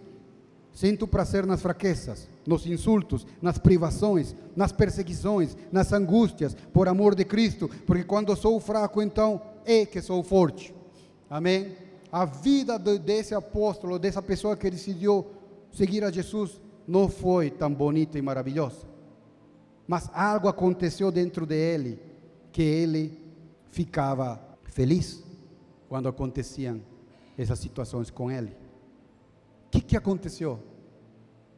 [0.72, 7.24] sinto prazer nas fraquezas, nos insultos, nas privações, nas perseguições, nas angústias, por amor de
[7.24, 10.74] Cristo, porque quando sou fraco, então é que sou forte.
[11.28, 11.76] Amém?
[12.10, 15.26] A vida de, desse apóstolo, dessa pessoa que decidiu
[15.72, 18.86] seguir a Jesus, não foi tão bonita e maravilhosa.
[19.86, 21.98] Mas algo aconteceu dentro dele
[22.52, 23.18] que ele
[23.70, 25.24] ficava feliz
[25.88, 26.80] quando aconteciam
[27.36, 28.56] essas situações com ele.
[29.66, 30.54] O que, que aconteceu?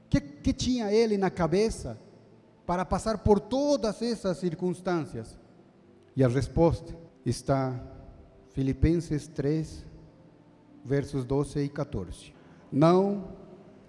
[0.07, 1.99] O que, que tinha ele na cabeça
[2.67, 5.39] para passar por todas essas circunstâncias?
[6.17, 7.81] E a resposta está
[8.51, 9.87] Filipenses 3,
[10.85, 12.35] versos 12 e 14.
[12.71, 13.40] Não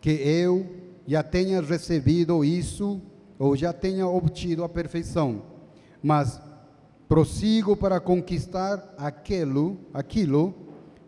[0.02, 0.66] que eu
[1.06, 3.00] já tenha recebido isso
[3.38, 5.44] ou já tenha obtido a perfeição,
[6.02, 6.42] mas
[7.08, 10.54] prossigo para conquistar aquilo, aquilo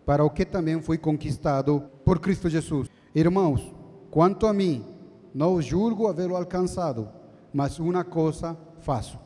[0.05, 2.89] para o que também foi conquistado por Cristo Jesus.
[3.15, 3.73] Irmãos,
[4.11, 4.85] quanto a mim,
[5.33, 7.09] não julgo havê-lo alcançado,
[7.53, 9.17] mas uma coisa faço,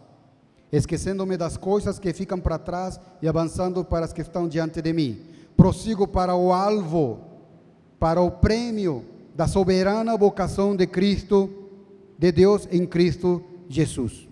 [0.72, 4.94] esquecendo-me das coisas que ficam para trás e avançando para as que estão diante de
[4.94, 5.22] mim.
[5.56, 7.20] Prossigo para o alvo,
[8.00, 11.48] para o prêmio da soberana vocação de Cristo,
[12.18, 14.28] de Deus em Cristo Jesus.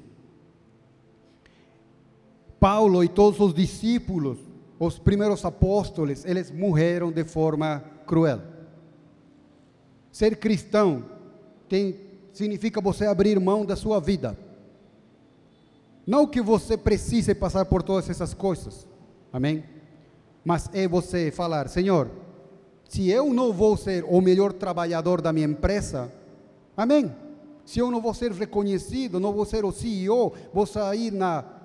[2.60, 4.40] Paulo e todos os discípulos,
[4.80, 8.42] os primeiros apóstolos, eles morreram de forma cruel.
[10.12, 11.06] Ser cristão
[11.70, 12.00] tem,
[12.34, 14.36] significa você abrir mão da sua vida.
[16.08, 18.88] Não que você precise passar por todas essas coisas,
[19.32, 19.64] amém?
[20.44, 22.10] Mas é você falar: Senhor,
[22.90, 26.12] se eu não vou ser o melhor trabalhador da minha empresa,
[26.76, 27.14] amém?
[27.66, 31.56] Se eu não vou ser reconhecido, não vou ser o CEO, vou sair na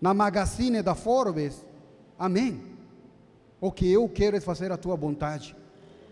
[0.00, 1.64] na magazine da Forbes.
[2.18, 2.60] Amém.
[3.60, 5.56] O que eu quero é fazer a tua vontade.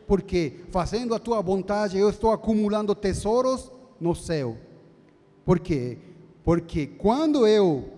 [0.07, 3.70] Porque fazendo a tua vontade eu estou acumulando tesouros
[4.01, 4.57] no céu.
[5.44, 5.99] Por quê?
[6.44, 7.92] Porque quando eu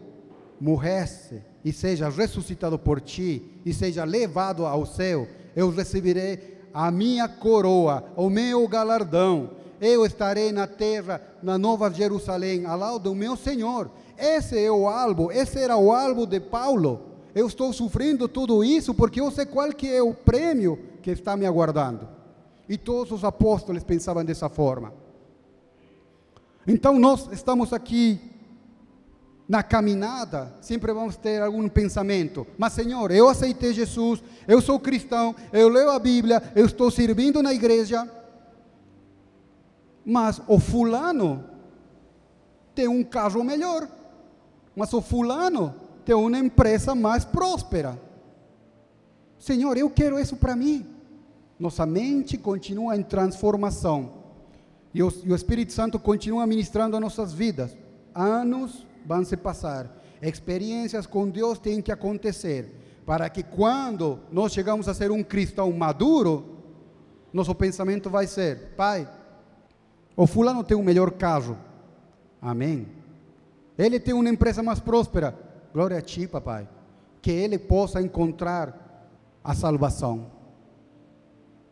[0.60, 5.26] morresse e seja ressuscitado por ti e seja levado ao céu,
[5.58, 9.50] eu receberei a minha coroa, o meu galardão.
[9.80, 13.90] Eu estarei na terra, na Nova Jerusalém, ao lado do meu Senhor.
[14.16, 17.00] Esse é o alvo, esse era o alvo de Paulo.
[17.34, 21.36] Eu estou sofrendo tudo isso porque eu sei qual que é o prêmio que está
[21.36, 22.08] me aguardando.
[22.68, 24.92] E todos os apóstolos pensavam dessa forma.
[26.68, 28.20] Então nós estamos aqui
[29.48, 32.46] na caminhada, sempre vamos ter algum pensamento.
[32.58, 37.42] Mas Senhor, eu aceitei Jesus, eu sou cristão, eu leio a Bíblia, eu estou servindo
[37.42, 38.06] na igreja.
[40.04, 41.44] Mas o fulano
[42.74, 43.88] tem um carro melhor
[44.78, 45.74] mas o fulano
[46.04, 48.00] tem uma empresa mais próspera.
[49.36, 50.86] Senhor, eu quero isso para mim.
[51.58, 54.12] Nossa mente continua em transformação.
[54.94, 57.76] E o, e o Espírito Santo continua ministrando as nossas vidas.
[58.14, 59.90] Anos vão se passar.
[60.20, 65.72] Experiências com Deus têm que acontecer para que quando nós chegamos a ser um cristão
[65.72, 66.58] maduro,
[67.32, 69.08] nosso pensamento vai ser: Pai,
[70.14, 71.56] o fulano tem o melhor carro.
[72.40, 72.86] Amém.
[73.78, 75.34] Ele tem uma empresa mais próspera.
[75.72, 76.68] Glória a ti, papai.
[77.22, 79.08] Que ele possa encontrar
[79.42, 80.26] a salvação.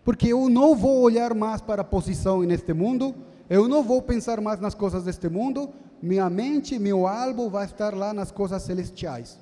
[0.02, 3.14] Porque eu não vou olhar mais para a posição neste mundo,
[3.48, 5.70] eu não vou pensar mais nas coisas deste mundo,
[6.02, 9.38] minha mente, meu alvo vai estar lá nas coisas celestiais.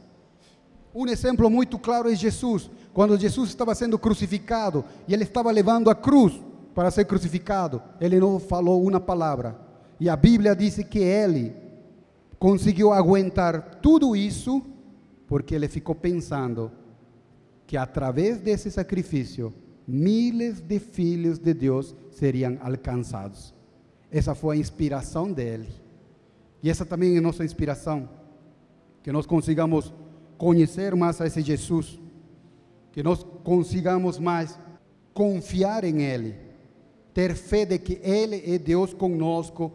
[0.94, 5.90] Um exemplo muito claro é Jesus, quando Jesus estava sendo crucificado e ele estava levando
[5.90, 6.40] a cruz
[6.74, 9.58] para ser crucificado, ele não falou uma palavra.
[9.98, 11.54] E a Bíblia diz que ele
[12.38, 14.62] conseguiu aguentar tudo isso
[15.26, 16.70] porque ele ficou pensando
[17.66, 19.52] que através desse sacrifício,
[19.86, 23.53] miles de filhos de Deus seriam alcançados.
[24.14, 25.68] Essa foi a inspiração dele.
[26.62, 28.08] E essa também é a nossa inspiração.
[29.02, 29.92] Que nós consigamos
[30.38, 31.98] conhecer mais a esse Jesus.
[32.92, 34.56] Que nós consigamos mais
[35.12, 36.36] confiar em Ele.
[37.12, 39.72] Ter fé de que Ele é Deus conosco.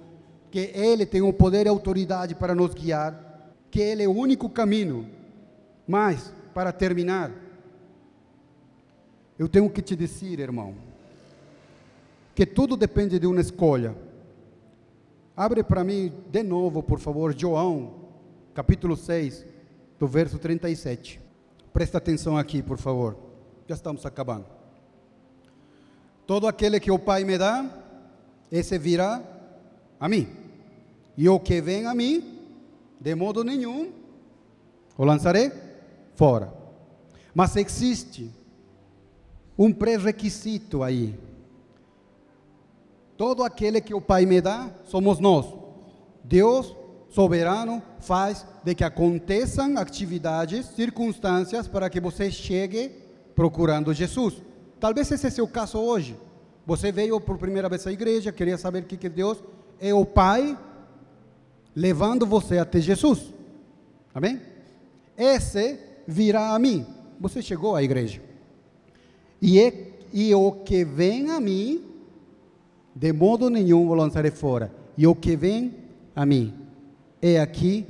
[0.49, 3.51] Que Ele tem o poder e autoridade para nos guiar.
[3.69, 5.05] Que Ele é o único caminho.
[5.85, 7.29] Mas, para terminar,
[9.37, 10.75] eu tenho que te dizer, irmão,
[12.33, 14.07] que tudo depende de uma escolha.
[15.39, 17.93] Abre para mim de novo, por favor, João,
[18.53, 19.45] capítulo 6,
[19.97, 21.17] do verso 37.
[21.71, 23.15] Presta atenção aqui, por favor.
[23.65, 24.47] Já estamos acabando.
[26.27, 27.65] Todo aquele que o Pai me dá,
[28.51, 29.23] esse virá
[29.97, 30.27] a mim.
[31.15, 32.37] E o que vem a mim,
[32.99, 33.93] de modo nenhum,
[34.97, 35.53] o lançarei
[36.15, 36.53] fora.
[37.33, 38.29] Mas existe
[39.57, 41.17] um pré-requisito aí
[43.19, 45.45] Todo aquele que o Pai me dá, somos nós.
[46.23, 46.73] Deus,
[47.09, 52.89] soberano, faz de que aconteçam atividades, circunstâncias para que você chegue
[53.35, 54.35] procurando Jesus.
[54.79, 56.17] Talvez esse seja o caso hoje.
[56.65, 59.43] Você veio por primeira vez à igreja, queria saber o que, que Deus
[59.81, 60.57] é o Pai
[61.75, 63.33] levando você até Jesus.
[64.13, 64.41] Amém?
[65.17, 66.85] Esse virá a mim.
[67.19, 68.21] Você chegou à igreja.
[69.41, 71.88] E, é, e o que vem a mim
[72.99, 74.73] de modo nenhum o lançarei fora.
[74.97, 75.73] E o que vem
[76.13, 76.53] a mim
[77.21, 77.87] é aqui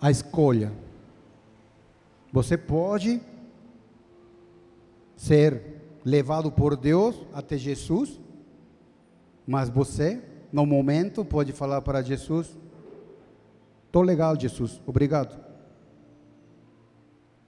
[0.00, 0.72] a escolha.
[2.32, 3.20] Você pode
[5.14, 5.62] ser
[6.02, 8.18] levado por Deus até Jesus,
[9.46, 12.56] mas você, no momento, pode falar para Jesus:
[13.84, 15.38] Estou legal, Jesus, obrigado.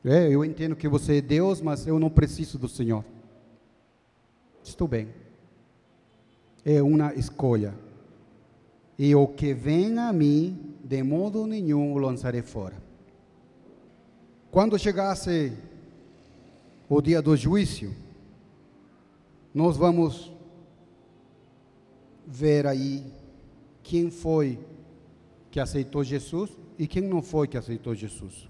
[0.04, 3.02] É, eu entendo que você é Deus, mas eu não preciso do Senhor.
[4.62, 5.23] Estou bem
[6.64, 7.74] é uma escolha.
[8.98, 12.76] E o que vem a mim, de modo nenhum o lançarei fora.
[14.50, 15.52] Quando chegasse
[16.88, 17.92] o dia do juízo,
[19.52, 20.32] nós vamos
[22.26, 23.04] ver aí
[23.82, 24.58] quem foi
[25.50, 28.48] que aceitou Jesus e quem não foi que aceitou Jesus.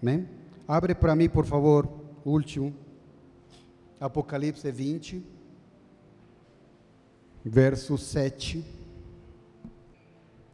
[0.00, 0.28] Amém?
[0.68, 1.88] Abre para mim, por favor,
[2.24, 2.72] último,
[3.98, 5.39] Apocalipse 20
[7.44, 8.64] verso 7.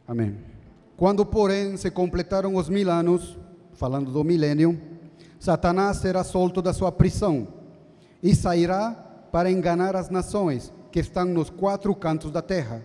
[0.07, 0.37] Amém.
[0.95, 3.37] Quando, porém, se completaram os mil anos,
[3.73, 4.79] falando do milênio,
[5.39, 7.47] Satanás será solto da sua prisão
[8.23, 8.91] e sairá
[9.31, 12.83] para enganar as nações que estão nos quatro cantos da terra,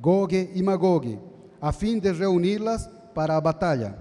[0.00, 1.18] Gog e Magog,
[1.60, 3.98] a fim de reuni-las para a batalha.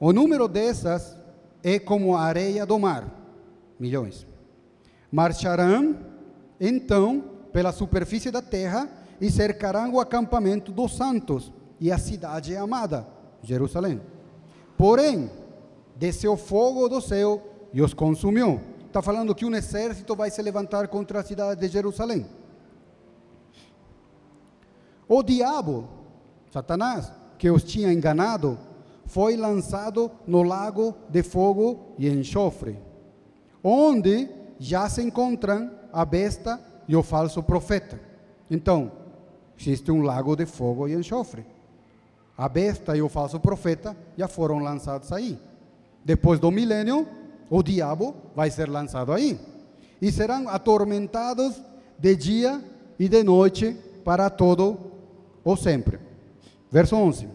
[0.00, 1.16] O número dessas
[1.62, 3.06] é como a areia do mar,
[3.78, 4.26] milhões.
[5.10, 5.98] Marcharão,
[6.58, 8.88] então, pela superfície da terra
[9.20, 13.06] e cercarão o acampamento dos santos e a cidade amada,
[13.42, 14.00] Jerusalém.
[14.76, 15.30] Porém,
[15.96, 17.42] desceu fogo do céu
[17.72, 18.60] e os consumiu.
[18.86, 22.26] Está falando que um exército vai se levantar contra a cidade de Jerusalém.
[25.08, 25.88] O diabo,
[26.50, 28.58] Satanás, que os tinha enganado,
[29.06, 32.78] foi lançado no lago de fogo e enxofre,
[33.62, 34.28] onde
[34.58, 36.58] já se encontram a besta
[36.92, 37.98] e o falso profeta.
[38.50, 38.92] Então,
[39.58, 41.42] existe um lago de fogo e enxofre.
[42.36, 45.38] A besta e o falso profeta já foram lançados aí.
[46.04, 47.08] Depois do milênio,
[47.48, 49.40] o diabo vai ser lançado aí.
[50.02, 51.62] E serão atormentados
[51.98, 52.62] de dia
[52.98, 53.74] e de noite
[54.04, 54.76] para todo
[55.42, 55.98] ou sempre.
[56.70, 57.26] Verso 11.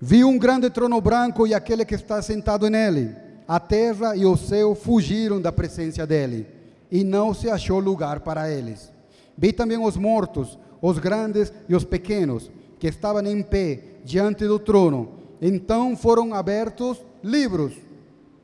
[0.00, 3.16] Vi um grande trono branco e aquele que está sentado nele.
[3.48, 6.54] A terra e o céu fugiram da presença dele
[6.90, 8.92] e não se achou lugar para eles.
[9.36, 14.58] Vi também os mortos, os grandes e os pequenos, que estavam em pé, diante do
[14.58, 15.10] trono.
[15.40, 17.74] Então foram abertos livros.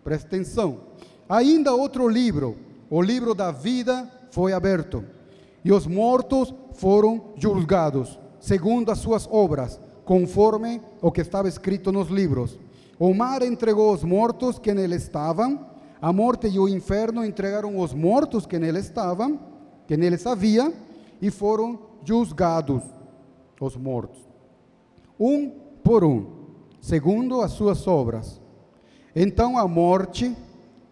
[0.02, 0.80] Presta atenção.
[1.28, 2.56] Ainda outro livro,
[2.90, 5.04] o livro da vida, foi aberto.
[5.64, 12.08] E os mortos foram julgados, segundo as suas obras, conforme o que estava escrito nos
[12.08, 12.58] livros.
[12.98, 15.66] O mar entregou os mortos que nele estavam,
[16.02, 19.38] a morte e o inferno entregaram os mortos que nele estavam,
[19.86, 20.74] que neles havia,
[21.20, 22.82] e foram julgados
[23.60, 24.18] os mortos,
[25.20, 25.48] um
[25.84, 26.26] por um,
[26.80, 28.40] segundo as suas obras.
[29.14, 30.36] Então a morte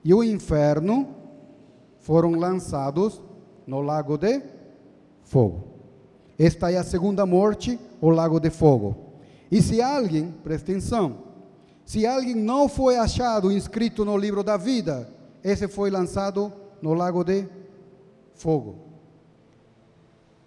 [0.04, 1.08] e o inferno
[1.98, 3.20] foram lançados
[3.66, 4.40] no lago de
[5.24, 5.64] fogo.
[6.38, 8.94] Esta é a segunda morte, o lago de fogo.
[9.50, 11.29] E se alguém, presta atenção,
[11.91, 15.12] se alguém não foi achado inscrito no livro da vida,
[15.43, 17.49] esse foi lançado no lago de
[18.32, 18.78] fogo.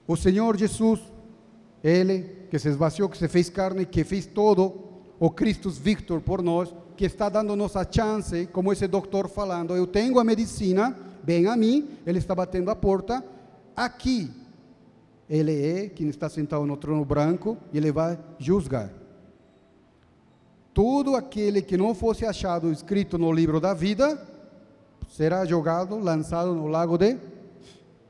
[0.07, 1.01] O Senhor Jesus,
[1.83, 4.85] Ele que se esvaziou, que se fez carne, que fez todo,
[5.19, 9.85] o Cristo Victor por nós, que está dando-nos a chance, como esse doutor falando, eu
[9.85, 13.21] tenho a medicina, vem a mim, Ele está batendo a porta,
[13.75, 14.31] aqui
[15.27, 19.02] ele é quem está sentado no trono branco e ele vai julgar.
[20.73, 24.19] Todo aquele que não fosse achado escrito no livro da vida
[25.07, 27.17] será jogado, lançado no lago de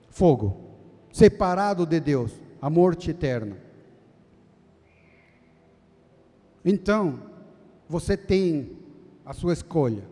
[0.09, 0.55] fogo,
[1.11, 3.57] separado de Deus, a morte eterna.
[6.64, 7.20] Então,
[7.89, 8.72] você tem
[9.26, 10.03] a sua escolha.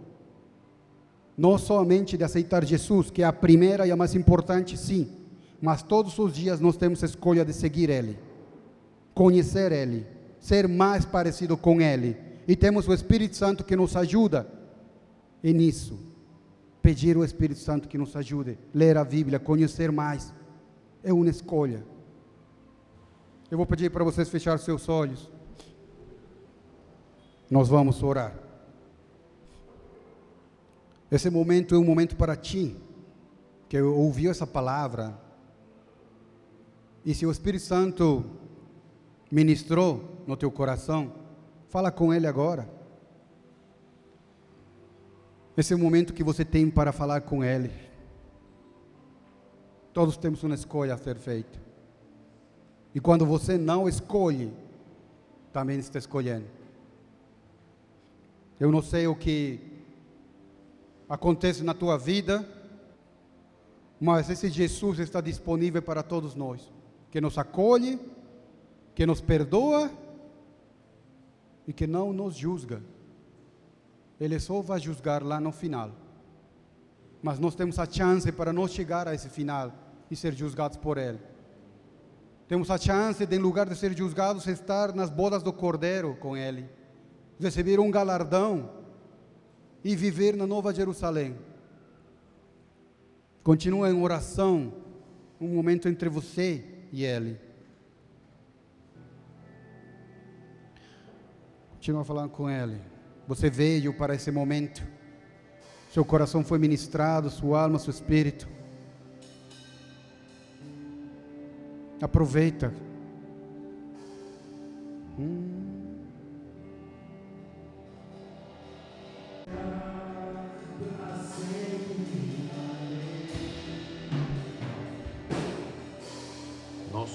[1.38, 5.22] Não somente de aceitar Jesus, que é a primeira e a mais importante, sim
[5.62, 8.18] mas todos os dias nós temos a escolha de seguir Ele,
[9.14, 10.08] conhecer Ele,
[10.40, 12.18] ser mais parecido com Ele.
[12.48, 14.48] E temos o Espírito Santo que nos ajuda
[15.44, 16.00] e nisso.
[16.82, 20.34] Pedir o Espírito Santo que nos ajude, ler a Bíblia, conhecer mais.
[21.04, 21.84] É uma escolha.
[23.50, 25.30] Eu vou pedir para vocês fechar seus olhos.
[27.50, 28.34] Nós vamos orar.
[31.12, 32.76] Esse momento é um momento para ti,
[33.68, 35.20] que ouviu essa palavra,
[37.04, 38.24] e se o Espírito Santo
[39.32, 41.12] ministrou no teu coração,
[41.72, 42.70] fala com Ele agora.
[45.56, 47.72] Esse é o momento que você tem para falar com Ele.
[49.94, 51.58] Todos temos uma escolha a ser feita.
[52.94, 54.54] E quando você não escolhe,
[55.54, 56.46] também está escolhendo.
[58.60, 59.62] Eu não sei o que
[61.08, 62.46] acontece na tua vida,
[64.00, 66.70] mas esse Jesus está disponível para todos nós
[67.10, 67.98] que nos acolhe,
[68.94, 69.90] que nos perdoa
[71.68, 72.82] e que não nos julga.
[74.20, 75.92] Ele só vai julgar lá no final.
[77.22, 79.74] Mas nós temos a chance para não chegar a esse final
[80.10, 81.20] e ser julgados por Ele.
[82.48, 86.36] Temos a chance de, em lugar de ser julgados, estar nas bodas do Cordeiro com
[86.36, 86.68] Ele,
[87.40, 88.70] receber um galardão
[89.84, 91.36] e viver na Nova Jerusalém.
[93.44, 94.74] Continua em oração,
[95.40, 97.40] um momento entre você e ele.
[101.82, 102.80] Continua falando com ele.
[103.28, 104.84] Você veio para esse momento.
[105.92, 108.48] Seu coração foi ministrado, sua alma, seu espírito.
[112.00, 112.72] Aproveita.
[115.18, 115.58] Hum.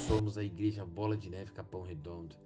[0.08, 2.45] somos a Igreja Bola de Neve Capão Redondo.